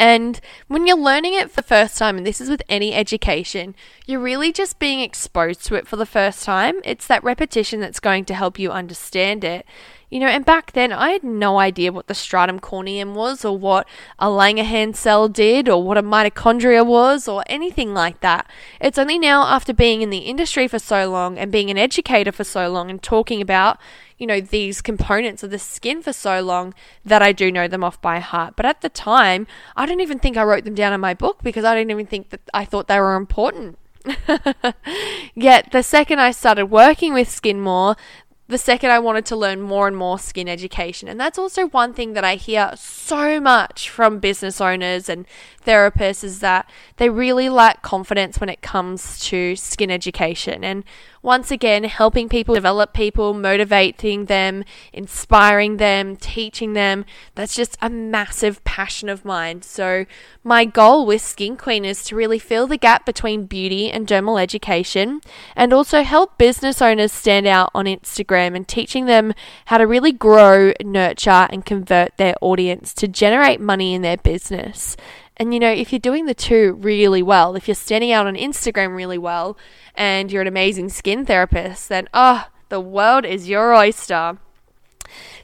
And 0.00 0.40
when 0.66 0.86
you're 0.86 0.96
learning 0.96 1.34
it 1.34 1.50
for 1.50 1.56
the 1.56 1.62
first 1.62 1.98
time, 1.98 2.16
and 2.16 2.26
this 2.26 2.40
is 2.40 2.48
with 2.48 2.62
any 2.70 2.94
education, 2.94 3.74
you're 4.06 4.18
really 4.18 4.50
just 4.50 4.78
being 4.78 5.00
exposed 5.00 5.62
to 5.66 5.74
it 5.74 5.86
for 5.86 5.96
the 5.96 6.06
first 6.06 6.42
time. 6.42 6.76
It's 6.84 7.06
that 7.08 7.22
repetition 7.22 7.80
that's 7.80 8.00
going 8.00 8.24
to 8.24 8.34
help 8.34 8.58
you 8.58 8.70
understand 8.70 9.44
it. 9.44 9.66
You 10.08 10.18
know, 10.18 10.26
and 10.26 10.42
back 10.42 10.72
then 10.72 10.90
I 10.90 11.10
had 11.10 11.22
no 11.22 11.58
idea 11.58 11.92
what 11.92 12.06
the 12.06 12.14
stratum 12.14 12.60
corneum 12.60 13.12
was 13.12 13.44
or 13.44 13.58
what 13.58 13.86
a 14.18 14.28
Langerhans 14.28 14.96
cell 14.96 15.28
did 15.28 15.68
or 15.68 15.82
what 15.82 15.98
a 15.98 16.02
mitochondria 16.02 16.84
was 16.84 17.28
or 17.28 17.44
anything 17.46 17.92
like 17.92 18.20
that. 18.20 18.50
It's 18.80 18.98
only 18.98 19.18
now 19.18 19.42
after 19.42 19.74
being 19.74 20.00
in 20.00 20.08
the 20.08 20.20
industry 20.20 20.66
for 20.66 20.78
so 20.78 21.10
long 21.10 21.36
and 21.36 21.52
being 21.52 21.70
an 21.70 21.76
educator 21.76 22.32
for 22.32 22.42
so 22.42 22.70
long 22.70 22.88
and 22.88 23.02
talking 23.02 23.42
about, 23.42 23.78
you 24.20 24.26
know, 24.26 24.40
these 24.40 24.82
components 24.82 25.42
of 25.42 25.50
the 25.50 25.58
skin 25.58 26.02
for 26.02 26.12
so 26.12 26.40
long 26.42 26.74
that 27.04 27.22
I 27.22 27.32
do 27.32 27.50
know 27.50 27.66
them 27.66 27.82
off 27.82 28.00
by 28.02 28.18
heart. 28.18 28.54
But 28.54 28.66
at 28.66 28.82
the 28.82 28.90
time, 28.90 29.46
I 29.74 29.86
don't 29.86 30.02
even 30.02 30.18
think 30.18 30.36
I 30.36 30.44
wrote 30.44 30.64
them 30.64 30.74
down 30.74 30.92
in 30.92 31.00
my 31.00 31.14
book 31.14 31.42
because 31.42 31.64
I 31.64 31.74
didn't 31.74 31.90
even 31.90 32.06
think 32.06 32.28
that 32.28 32.42
I 32.52 32.66
thought 32.66 32.86
they 32.86 33.00
were 33.00 33.16
important. 33.16 33.78
Yet 35.34 35.72
the 35.72 35.82
second 35.82 36.20
I 36.20 36.32
started 36.32 36.66
working 36.66 37.14
with 37.14 37.30
skin 37.30 37.60
more, 37.60 37.96
the 38.50 38.58
second 38.58 38.90
I 38.90 38.98
wanted 38.98 39.24
to 39.26 39.36
learn 39.36 39.62
more 39.62 39.86
and 39.86 39.96
more 39.96 40.18
skin 40.18 40.48
education. 40.48 41.08
And 41.08 41.18
that's 41.18 41.38
also 41.38 41.68
one 41.68 41.94
thing 41.94 42.14
that 42.14 42.24
I 42.24 42.34
hear 42.34 42.72
so 42.76 43.40
much 43.40 43.88
from 43.88 44.18
business 44.18 44.60
owners 44.60 45.08
and 45.08 45.24
therapists 45.64 46.24
is 46.24 46.40
that 46.40 46.68
they 46.96 47.08
really 47.08 47.48
lack 47.48 47.82
confidence 47.82 48.40
when 48.40 48.48
it 48.48 48.60
comes 48.60 49.20
to 49.20 49.54
skin 49.56 49.90
education. 49.90 50.64
And 50.64 50.84
once 51.22 51.50
again, 51.50 51.84
helping 51.84 52.28
people 52.28 52.54
develop 52.54 52.92
people, 52.92 53.34
motivating 53.34 54.26
them, 54.26 54.64
inspiring 54.92 55.76
them, 55.76 56.16
teaching 56.16 56.72
them. 56.72 57.04
That's 57.34 57.54
just 57.54 57.76
a 57.80 57.90
massive 57.90 58.62
passion 58.64 59.08
of 59.08 59.24
mine. 59.24 59.62
So, 59.62 60.06
my 60.42 60.64
goal 60.64 61.04
with 61.04 61.20
Skin 61.20 61.56
Queen 61.56 61.84
is 61.84 62.02
to 62.04 62.16
really 62.16 62.38
fill 62.38 62.66
the 62.66 62.78
gap 62.78 63.04
between 63.04 63.44
beauty 63.44 63.90
and 63.90 64.06
dermal 64.06 64.40
education 64.40 65.20
and 65.54 65.72
also 65.72 66.02
help 66.02 66.38
business 66.38 66.80
owners 66.80 67.12
stand 67.12 67.46
out 67.46 67.70
on 67.74 67.84
Instagram 67.84 68.40
Instagram 68.40 68.56
and 68.56 68.66
teaching 68.66 69.06
them 69.06 69.32
how 69.66 69.78
to 69.78 69.86
really 69.86 70.12
grow, 70.12 70.72
nurture, 70.82 71.48
and 71.50 71.64
convert 71.64 72.16
their 72.16 72.34
audience 72.40 72.94
to 72.94 73.08
generate 73.08 73.60
money 73.60 73.94
in 73.94 74.02
their 74.02 74.16
business. 74.16 74.96
And 75.36 75.54
you 75.54 75.60
know, 75.60 75.70
if 75.70 75.92
you're 75.92 75.98
doing 75.98 76.26
the 76.26 76.34
two 76.34 76.74
really 76.74 77.22
well, 77.22 77.56
if 77.56 77.66
you're 77.66 77.74
standing 77.74 78.12
out 78.12 78.26
on 78.26 78.34
Instagram 78.34 78.94
really 78.94 79.18
well 79.18 79.56
and 79.94 80.30
you're 80.30 80.42
an 80.42 80.48
amazing 80.48 80.90
skin 80.90 81.24
therapist, 81.24 81.88
then 81.88 82.08
oh, 82.12 82.48
the 82.68 82.80
world 82.80 83.24
is 83.24 83.48
your 83.48 83.74
oyster. 83.74 84.38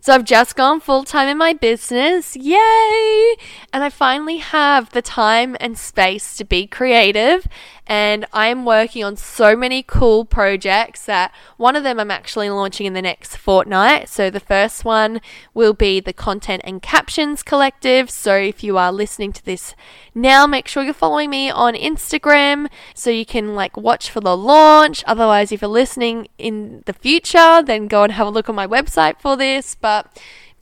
So 0.00 0.14
I've 0.14 0.24
just 0.24 0.54
gone 0.54 0.78
full 0.80 1.02
time 1.02 1.28
in 1.28 1.36
my 1.36 1.52
business. 1.52 2.36
Yay! 2.36 3.36
And 3.72 3.82
I 3.82 3.90
finally 3.90 4.36
have 4.36 4.90
the 4.90 5.02
time 5.02 5.56
and 5.58 5.76
space 5.76 6.36
to 6.36 6.44
be 6.44 6.66
creative. 6.66 7.48
And 7.86 8.26
I 8.32 8.48
am 8.48 8.64
working 8.64 9.04
on 9.04 9.16
so 9.16 9.54
many 9.54 9.82
cool 9.82 10.24
projects 10.24 11.04
that 11.06 11.32
one 11.56 11.76
of 11.76 11.84
them 11.84 12.00
I'm 12.00 12.10
actually 12.10 12.50
launching 12.50 12.86
in 12.86 12.94
the 12.94 13.02
next 13.02 13.36
fortnight. 13.36 14.08
So 14.08 14.28
the 14.28 14.40
first 14.40 14.84
one 14.84 15.20
will 15.54 15.72
be 15.72 16.00
the 16.00 16.12
Content 16.12 16.62
and 16.64 16.82
Captions 16.82 17.42
Collective. 17.44 18.10
So 18.10 18.34
if 18.34 18.64
you 18.64 18.76
are 18.76 18.92
listening 18.92 19.32
to 19.32 19.44
this 19.44 19.74
now, 20.14 20.46
make 20.46 20.66
sure 20.66 20.82
you're 20.82 20.94
following 20.94 21.30
me 21.30 21.48
on 21.48 21.74
Instagram 21.74 22.68
so 22.94 23.10
you 23.10 23.26
can 23.26 23.54
like 23.54 23.76
watch 23.76 24.10
for 24.10 24.20
the 24.20 24.36
launch. 24.36 25.04
Otherwise, 25.06 25.52
if 25.52 25.60
you're 25.60 25.70
listening 25.70 26.26
in 26.38 26.82
the 26.86 26.92
future, 26.92 27.62
then 27.62 27.86
go 27.86 28.02
and 28.02 28.12
have 28.12 28.26
a 28.26 28.30
look 28.30 28.48
on 28.48 28.54
my 28.54 28.66
website 28.66 29.20
for 29.20 29.36
this. 29.36 29.76
But 29.76 30.10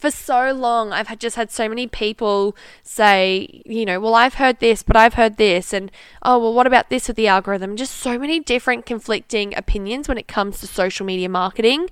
for 0.04 0.10
so 0.10 0.52
long, 0.52 0.92
I've 0.92 1.06
had 1.06 1.18
just 1.18 1.36
had 1.36 1.50
so 1.50 1.66
many 1.66 1.86
people 1.86 2.54
say, 2.82 3.62
you 3.64 3.86
know, 3.86 3.98
well, 3.98 4.14
I've 4.14 4.34
heard 4.34 4.60
this, 4.60 4.82
but 4.82 4.96
I've 4.96 5.14
heard 5.14 5.38
this, 5.38 5.72
and 5.72 5.90
oh, 6.22 6.38
well, 6.38 6.52
what 6.52 6.66
about 6.66 6.90
this 6.90 7.08
with 7.08 7.16
the 7.16 7.26
algorithm? 7.26 7.74
Just 7.74 7.94
so 7.94 8.18
many 8.18 8.38
different 8.38 8.84
conflicting 8.84 9.56
opinions 9.56 10.06
when 10.06 10.18
it 10.18 10.28
comes 10.28 10.60
to 10.60 10.66
social 10.66 11.06
media 11.06 11.30
marketing. 11.30 11.88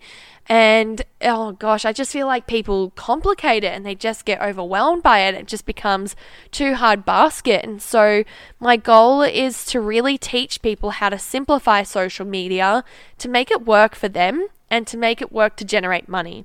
And 0.46 1.00
oh 1.22 1.52
gosh, 1.52 1.86
I 1.86 1.94
just 1.94 2.12
feel 2.12 2.26
like 2.26 2.46
people 2.46 2.90
complicate 2.90 3.64
it 3.64 3.72
and 3.72 3.86
they 3.86 3.94
just 3.94 4.26
get 4.26 4.42
overwhelmed 4.42 5.02
by 5.02 5.20
it. 5.20 5.34
It 5.34 5.46
just 5.46 5.64
becomes 5.64 6.14
too 6.50 6.74
hard 6.74 7.06
basket. 7.06 7.64
And 7.64 7.80
so, 7.80 8.24
my 8.60 8.76
goal 8.76 9.22
is 9.22 9.64
to 9.66 9.80
really 9.80 10.18
teach 10.18 10.60
people 10.60 10.90
how 10.90 11.08
to 11.08 11.18
simplify 11.18 11.82
social 11.82 12.26
media 12.26 12.84
to 13.18 13.28
make 13.30 13.50
it 13.50 13.64
work 13.64 13.94
for 13.94 14.08
them 14.08 14.48
and 14.68 14.86
to 14.88 14.98
make 14.98 15.22
it 15.22 15.32
work 15.32 15.56
to 15.56 15.64
generate 15.64 16.10
money. 16.10 16.44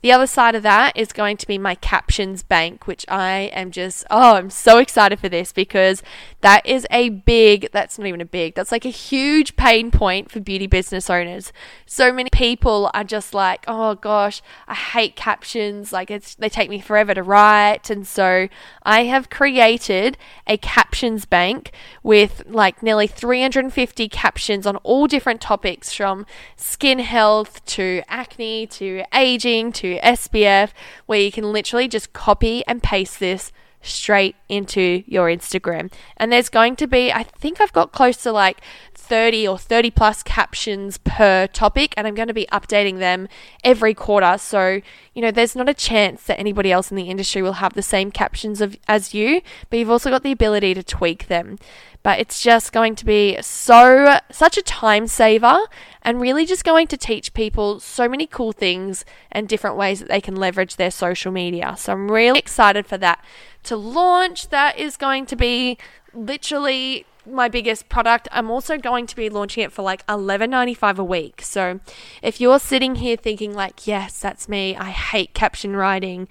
The 0.00 0.12
other 0.12 0.28
side 0.28 0.54
of 0.54 0.62
that 0.62 0.96
is 0.96 1.12
going 1.12 1.38
to 1.38 1.46
be 1.46 1.58
my 1.58 1.74
captions 1.74 2.44
bank, 2.44 2.86
which 2.86 3.04
I 3.08 3.50
am 3.52 3.72
just, 3.72 4.04
oh, 4.10 4.36
I'm 4.36 4.50
so 4.50 4.78
excited 4.78 5.18
for 5.18 5.28
this 5.28 5.52
because 5.52 6.04
that 6.40 6.64
is 6.64 6.86
a 6.92 7.08
big, 7.08 7.68
that's 7.72 7.98
not 7.98 8.06
even 8.06 8.20
a 8.20 8.24
big, 8.26 8.54
that's 8.54 8.70
like 8.70 8.84
a 8.84 8.90
huge 8.90 9.56
pain 9.56 9.90
point 9.90 10.30
for 10.30 10.38
beauty 10.38 10.68
business 10.68 11.10
owners. 11.10 11.52
So 11.84 12.12
many 12.12 12.30
people 12.30 12.92
are 12.94 13.02
just 13.02 13.34
like, 13.34 13.64
oh 13.66 13.96
gosh, 13.96 14.40
I 14.68 14.74
hate 14.74 15.16
captions. 15.16 15.92
Like 15.92 16.12
it's, 16.12 16.36
they 16.36 16.48
take 16.48 16.70
me 16.70 16.78
forever 16.78 17.12
to 17.14 17.22
write. 17.24 17.90
And 17.90 18.06
so 18.06 18.48
I 18.84 19.04
have 19.04 19.30
created 19.30 20.16
a 20.46 20.58
captions 20.58 21.24
bank 21.24 21.72
with 22.04 22.44
like 22.46 22.84
nearly 22.84 23.08
350 23.08 24.08
captions 24.08 24.64
on 24.64 24.76
all 24.76 25.08
different 25.08 25.40
topics 25.40 25.92
from 25.92 26.24
skin 26.54 27.00
health 27.00 27.64
to 27.66 28.02
acne 28.08 28.64
to 28.68 29.02
aging 29.12 29.72
to 29.72 29.87
SPF, 29.96 30.70
where 31.06 31.20
you 31.20 31.32
can 31.32 31.52
literally 31.52 31.88
just 31.88 32.12
copy 32.12 32.64
and 32.66 32.82
paste 32.82 33.20
this 33.20 33.52
straight 33.80 34.36
into 34.48 35.02
your 35.06 35.28
Instagram. 35.28 35.92
And 36.16 36.32
there's 36.32 36.48
going 36.48 36.76
to 36.76 36.86
be, 36.86 37.12
I 37.12 37.22
think 37.22 37.60
I've 37.60 37.72
got 37.72 37.92
close 37.92 38.16
to 38.24 38.32
like 38.32 38.60
30 39.08 39.48
or 39.48 39.58
30 39.58 39.90
plus 39.90 40.22
captions 40.22 40.98
per 40.98 41.46
topic, 41.46 41.94
and 41.96 42.06
I'm 42.06 42.14
going 42.14 42.28
to 42.28 42.34
be 42.34 42.46
updating 42.52 42.98
them 42.98 43.28
every 43.64 43.94
quarter. 43.94 44.36
So, 44.38 44.80
you 45.14 45.22
know, 45.22 45.30
there's 45.30 45.56
not 45.56 45.68
a 45.68 45.74
chance 45.74 46.24
that 46.24 46.38
anybody 46.38 46.70
else 46.70 46.90
in 46.90 46.96
the 46.96 47.10
industry 47.10 47.42
will 47.42 47.54
have 47.54 47.74
the 47.74 47.82
same 47.82 48.10
captions 48.10 48.60
of, 48.60 48.76
as 48.86 49.14
you, 49.14 49.40
but 49.70 49.78
you've 49.78 49.90
also 49.90 50.10
got 50.10 50.22
the 50.22 50.32
ability 50.32 50.74
to 50.74 50.82
tweak 50.82 51.28
them 51.28 51.58
but 52.02 52.20
it's 52.20 52.42
just 52.42 52.72
going 52.72 52.94
to 52.94 53.04
be 53.04 53.36
so 53.42 54.18
such 54.30 54.56
a 54.56 54.62
time 54.62 55.06
saver 55.06 55.58
and 56.02 56.20
really 56.20 56.46
just 56.46 56.64
going 56.64 56.86
to 56.86 56.96
teach 56.96 57.34
people 57.34 57.80
so 57.80 58.08
many 58.08 58.26
cool 58.26 58.52
things 58.52 59.04
and 59.30 59.48
different 59.48 59.76
ways 59.76 59.98
that 59.98 60.08
they 60.08 60.20
can 60.20 60.36
leverage 60.36 60.76
their 60.76 60.90
social 60.90 61.32
media. 61.32 61.74
So 61.76 61.92
I'm 61.92 62.10
really 62.10 62.38
excited 62.38 62.86
for 62.86 62.96
that 62.98 63.22
to 63.64 63.76
launch. 63.76 64.48
That 64.48 64.78
is 64.78 64.96
going 64.96 65.26
to 65.26 65.36
be 65.36 65.76
literally 66.14 67.04
my 67.30 67.48
biggest 67.48 67.88
product. 67.88 68.28
I'm 68.32 68.50
also 68.50 68.78
going 68.78 69.06
to 69.06 69.16
be 69.16 69.28
launching 69.28 69.64
it 69.64 69.72
for 69.72 69.82
like 69.82 70.06
$11.95 70.06 70.98
a 70.98 71.04
week. 71.04 71.42
So 71.42 71.80
if 72.22 72.40
you're 72.40 72.58
sitting 72.58 72.96
here 72.96 73.16
thinking 73.16 73.54
like, 73.54 73.86
yes, 73.86 74.20
that's 74.20 74.48
me. 74.48 74.76
I 74.76 74.90
hate 74.90 75.34
caption 75.34 75.76
writing 75.76 76.28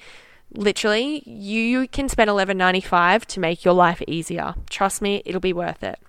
literally 0.54 1.24
you 1.30 1.90
can 1.90 2.08
spend 2.08 2.30
11.95 2.30 3.26
to 3.26 3.40
make 3.40 3.66
your 3.66 3.74
life 3.74 4.02
easier 4.08 4.56
trust 4.70 5.02
me 5.02 5.22
it'll 5.26 5.42
be 5.42 5.52
worth 5.52 5.84
it 5.84 6.00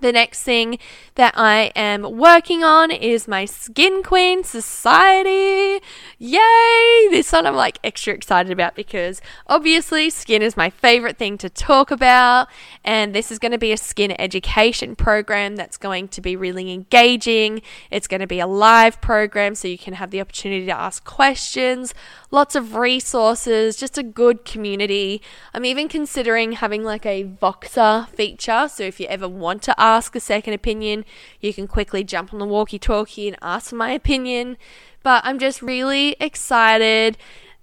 the 0.00 0.12
next 0.12 0.42
thing 0.42 0.78
that 1.16 1.34
I 1.36 1.72
am 1.76 2.16
working 2.16 2.64
on 2.64 2.90
is 2.90 3.28
my 3.28 3.44
Skin 3.44 4.02
Queen 4.02 4.42
Society. 4.44 5.84
Yay! 6.22 7.08
This 7.08 7.32
one 7.32 7.46
I'm 7.46 7.56
like 7.56 7.78
extra 7.82 8.12
excited 8.12 8.52
about 8.52 8.74
because 8.74 9.22
obviously 9.46 10.10
skin 10.10 10.42
is 10.42 10.54
my 10.54 10.68
favorite 10.68 11.16
thing 11.16 11.38
to 11.38 11.48
talk 11.48 11.90
about, 11.90 12.48
and 12.84 13.14
this 13.14 13.32
is 13.32 13.38
going 13.38 13.52
to 13.52 13.58
be 13.58 13.72
a 13.72 13.78
skin 13.78 14.14
education 14.20 14.96
program 14.96 15.56
that's 15.56 15.78
going 15.78 16.08
to 16.08 16.20
be 16.20 16.36
really 16.36 16.72
engaging. 16.74 17.62
It's 17.90 18.06
going 18.06 18.20
to 18.20 18.26
be 18.26 18.38
a 18.38 18.46
live 18.46 19.00
program 19.00 19.54
so 19.54 19.66
you 19.66 19.78
can 19.78 19.94
have 19.94 20.10
the 20.10 20.20
opportunity 20.20 20.66
to 20.66 20.78
ask 20.78 21.06
questions, 21.06 21.94
lots 22.30 22.54
of 22.54 22.74
resources, 22.74 23.76
just 23.76 23.96
a 23.96 24.02
good 24.02 24.44
community. 24.44 25.22
I'm 25.54 25.64
even 25.64 25.88
considering 25.88 26.52
having 26.52 26.84
like 26.84 27.06
a 27.06 27.24
Voxer 27.24 28.10
feature, 28.10 28.68
so 28.68 28.82
if 28.82 29.00
you 29.00 29.06
ever 29.06 29.26
want 29.26 29.62
to 29.62 29.80
ask 29.80 30.14
a 30.14 30.20
second 30.20 30.52
opinion. 30.52 31.06
You 31.40 31.54
can 31.54 31.66
quickly 31.66 32.04
jump 32.04 32.34
on 32.34 32.40
the 32.40 32.46
walkie 32.46 32.78
talkie 32.78 33.26
and 33.26 33.38
ask 33.40 33.70
for 33.70 33.76
my 33.76 33.92
opinion. 33.92 34.58
But 35.02 35.24
I'm 35.24 35.38
just 35.38 35.62
really 35.62 36.16
excited 36.20 37.16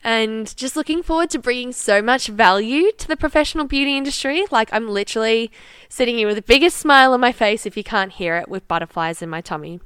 and 0.03 0.55
just 0.55 0.75
looking 0.75 1.03
forward 1.03 1.29
to 1.31 1.39
bringing 1.39 1.71
so 1.71 2.01
much 2.01 2.27
value 2.27 2.91
to 2.97 3.07
the 3.07 3.17
professional 3.17 3.65
beauty 3.65 3.97
industry. 3.97 4.45
Like, 4.51 4.69
I'm 4.71 4.87
literally 4.87 5.51
sitting 5.89 6.17
here 6.17 6.27
with 6.27 6.37
the 6.37 6.41
biggest 6.41 6.77
smile 6.77 7.13
on 7.13 7.19
my 7.19 7.31
face 7.31 7.65
if 7.65 7.75
you 7.75 7.83
can't 7.83 8.13
hear 8.13 8.37
it, 8.37 8.47
with 8.47 8.67
butterflies 8.67 9.21
in 9.21 9.29
my 9.29 9.41
tummy. 9.41 9.79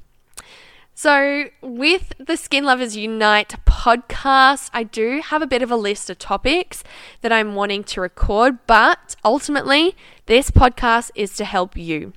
So, 0.94 1.46
with 1.62 2.12
the 2.18 2.36
Skin 2.36 2.64
Lovers 2.64 2.96
Unite 2.96 3.54
podcast, 3.66 4.70
I 4.74 4.84
do 4.84 5.22
have 5.24 5.40
a 5.40 5.46
bit 5.46 5.62
of 5.62 5.70
a 5.70 5.76
list 5.76 6.10
of 6.10 6.18
topics 6.18 6.84
that 7.22 7.32
I'm 7.32 7.54
wanting 7.54 7.82
to 7.84 8.00
record, 8.02 8.58
but 8.66 9.16
ultimately, 9.24 9.96
this 10.26 10.50
podcast 10.50 11.10
is 11.14 11.34
to 11.36 11.44
help 11.46 11.76
you. 11.76 12.12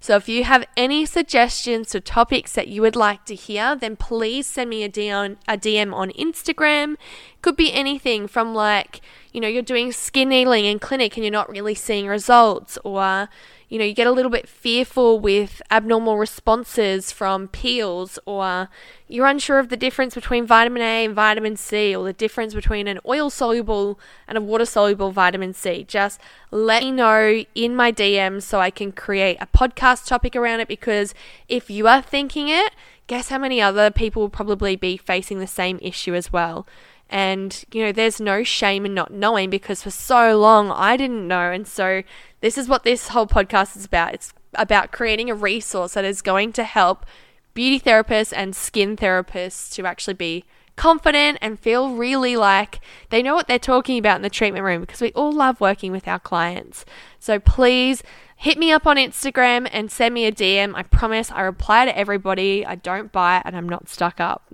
So 0.00 0.16
if 0.16 0.28
you 0.28 0.44
have 0.44 0.64
any 0.76 1.04
suggestions 1.06 1.94
or 1.94 2.00
topics 2.00 2.52
that 2.52 2.68
you 2.68 2.82
would 2.82 2.96
like 2.96 3.24
to 3.26 3.34
hear, 3.34 3.74
then 3.74 3.96
please 3.96 4.46
send 4.46 4.70
me 4.70 4.84
a 4.84 4.88
DM, 4.88 5.36
a 5.48 5.56
DM 5.56 5.92
on 5.94 6.10
Instagram. 6.12 6.96
Could 7.42 7.56
be 7.56 7.72
anything 7.72 8.28
from 8.28 8.54
like, 8.54 9.00
you 9.32 9.40
know, 9.40 9.48
you're 9.48 9.62
doing 9.62 9.92
skin 9.92 10.28
needling 10.28 10.64
in 10.64 10.78
clinic 10.78 11.16
and 11.16 11.24
you're 11.24 11.32
not 11.32 11.50
really 11.50 11.74
seeing 11.74 12.06
results, 12.06 12.78
or 12.84 13.28
you 13.68 13.78
know, 13.78 13.84
you 13.84 13.94
get 13.94 14.06
a 14.06 14.12
little 14.12 14.30
bit 14.30 14.48
fearful 14.48 15.18
with 15.18 15.60
abnormal 15.70 16.18
responses 16.18 17.10
from 17.10 17.48
peels, 17.48 18.18
or 18.24 18.68
you're 19.08 19.26
unsure 19.26 19.58
of 19.58 19.68
the 19.68 19.76
difference 19.76 20.14
between 20.14 20.46
vitamin 20.46 20.82
A 20.82 21.04
and 21.04 21.14
vitamin 21.14 21.56
C, 21.56 21.94
or 21.94 22.04
the 22.04 22.12
difference 22.12 22.54
between 22.54 22.86
an 22.86 23.00
oil 23.06 23.28
soluble 23.28 23.98
and 24.28 24.38
a 24.38 24.40
water 24.40 24.66
soluble 24.66 25.10
vitamin 25.10 25.52
C, 25.52 25.84
just 25.84 26.20
let 26.50 26.82
me 26.82 26.92
know 26.92 27.42
in 27.54 27.74
my 27.74 27.90
DMs 27.90 28.42
so 28.42 28.60
I 28.60 28.70
can 28.70 28.92
create 28.92 29.36
a 29.40 29.46
podcast 29.46 30.06
topic 30.06 30.36
around 30.36 30.60
it. 30.60 30.68
Because 30.68 31.12
if 31.48 31.68
you 31.68 31.88
are 31.88 32.02
thinking 32.02 32.48
it, 32.48 32.72
guess 33.08 33.28
how 33.28 33.38
many 33.38 33.60
other 33.60 33.90
people 33.90 34.22
will 34.22 34.28
probably 34.28 34.76
be 34.76 34.96
facing 34.96 35.40
the 35.40 35.46
same 35.46 35.78
issue 35.82 36.14
as 36.14 36.32
well. 36.32 36.66
And, 37.08 37.64
you 37.72 37.84
know, 37.84 37.92
there's 37.92 38.20
no 38.20 38.42
shame 38.42 38.84
in 38.84 38.94
not 38.94 39.12
knowing 39.12 39.50
because 39.50 39.82
for 39.82 39.90
so 39.90 40.38
long 40.38 40.70
I 40.70 40.96
didn't 40.96 41.28
know. 41.28 41.52
And 41.52 41.66
so 41.66 42.02
this 42.40 42.58
is 42.58 42.68
what 42.68 42.84
this 42.84 43.08
whole 43.08 43.26
podcast 43.26 43.76
is 43.76 43.84
about. 43.84 44.14
It's 44.14 44.32
about 44.54 44.92
creating 44.92 45.30
a 45.30 45.34
resource 45.34 45.94
that 45.94 46.04
is 46.04 46.22
going 46.22 46.52
to 46.54 46.64
help 46.64 47.06
beauty 47.54 47.80
therapists 47.80 48.32
and 48.34 48.54
skin 48.54 48.96
therapists 48.96 49.72
to 49.74 49.86
actually 49.86 50.14
be 50.14 50.44
confident 50.76 51.38
and 51.40 51.58
feel 51.58 51.94
really 51.94 52.36
like 52.36 52.80
they 53.08 53.22
know 53.22 53.34
what 53.34 53.48
they're 53.48 53.58
talking 53.58 53.98
about 53.98 54.16
in 54.16 54.22
the 54.22 54.30
treatment 54.30 54.64
room 54.64 54.82
because 54.82 55.00
we 55.00 55.10
all 55.12 55.32
love 55.32 55.60
working 55.60 55.90
with 55.90 56.06
our 56.06 56.18
clients. 56.20 56.84
So 57.18 57.38
please 57.38 58.02
hit 58.36 58.58
me 58.58 58.70
up 58.70 58.86
on 58.86 58.96
Instagram 58.96 59.68
and 59.72 59.90
send 59.90 60.14
me 60.14 60.26
a 60.26 60.32
DM. 60.32 60.74
I 60.74 60.82
promise 60.82 61.32
I 61.32 61.40
reply 61.42 61.86
to 61.86 61.96
everybody. 61.96 62.64
I 62.64 62.74
don't 62.74 63.10
bite 63.10 63.42
and 63.44 63.56
I'm 63.56 63.68
not 63.68 63.88
stuck 63.88 64.20
up. 64.20 64.52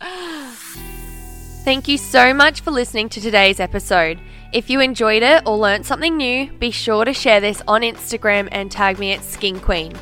Thank 1.66 1.88
you 1.88 1.98
so 1.98 2.32
much 2.32 2.60
for 2.60 2.70
listening 2.70 3.08
to 3.08 3.20
today's 3.20 3.58
episode. 3.58 4.20
If 4.52 4.70
you 4.70 4.78
enjoyed 4.78 5.24
it 5.24 5.42
or 5.44 5.58
learned 5.58 5.84
something 5.84 6.16
new, 6.16 6.48
be 6.60 6.70
sure 6.70 7.04
to 7.04 7.12
share 7.12 7.40
this 7.40 7.60
on 7.66 7.80
Instagram 7.80 8.48
and 8.52 8.70
tag 8.70 9.00
me 9.00 9.10
at 9.10 9.24
Skin 9.24 9.58
Queen. 9.58 9.92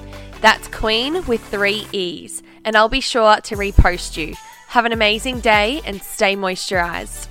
That's 0.42 0.68
Queen 0.68 1.24
with 1.24 1.42
three 1.46 1.86
E's. 1.90 2.42
and 2.66 2.76
I'll 2.76 2.90
be 2.90 3.00
sure 3.00 3.36
to 3.36 3.56
repost 3.56 4.18
you. 4.18 4.34
Have 4.68 4.84
an 4.84 4.92
amazing 4.92 5.40
day 5.40 5.80
and 5.86 6.02
stay 6.02 6.36
moisturized. 6.36 7.28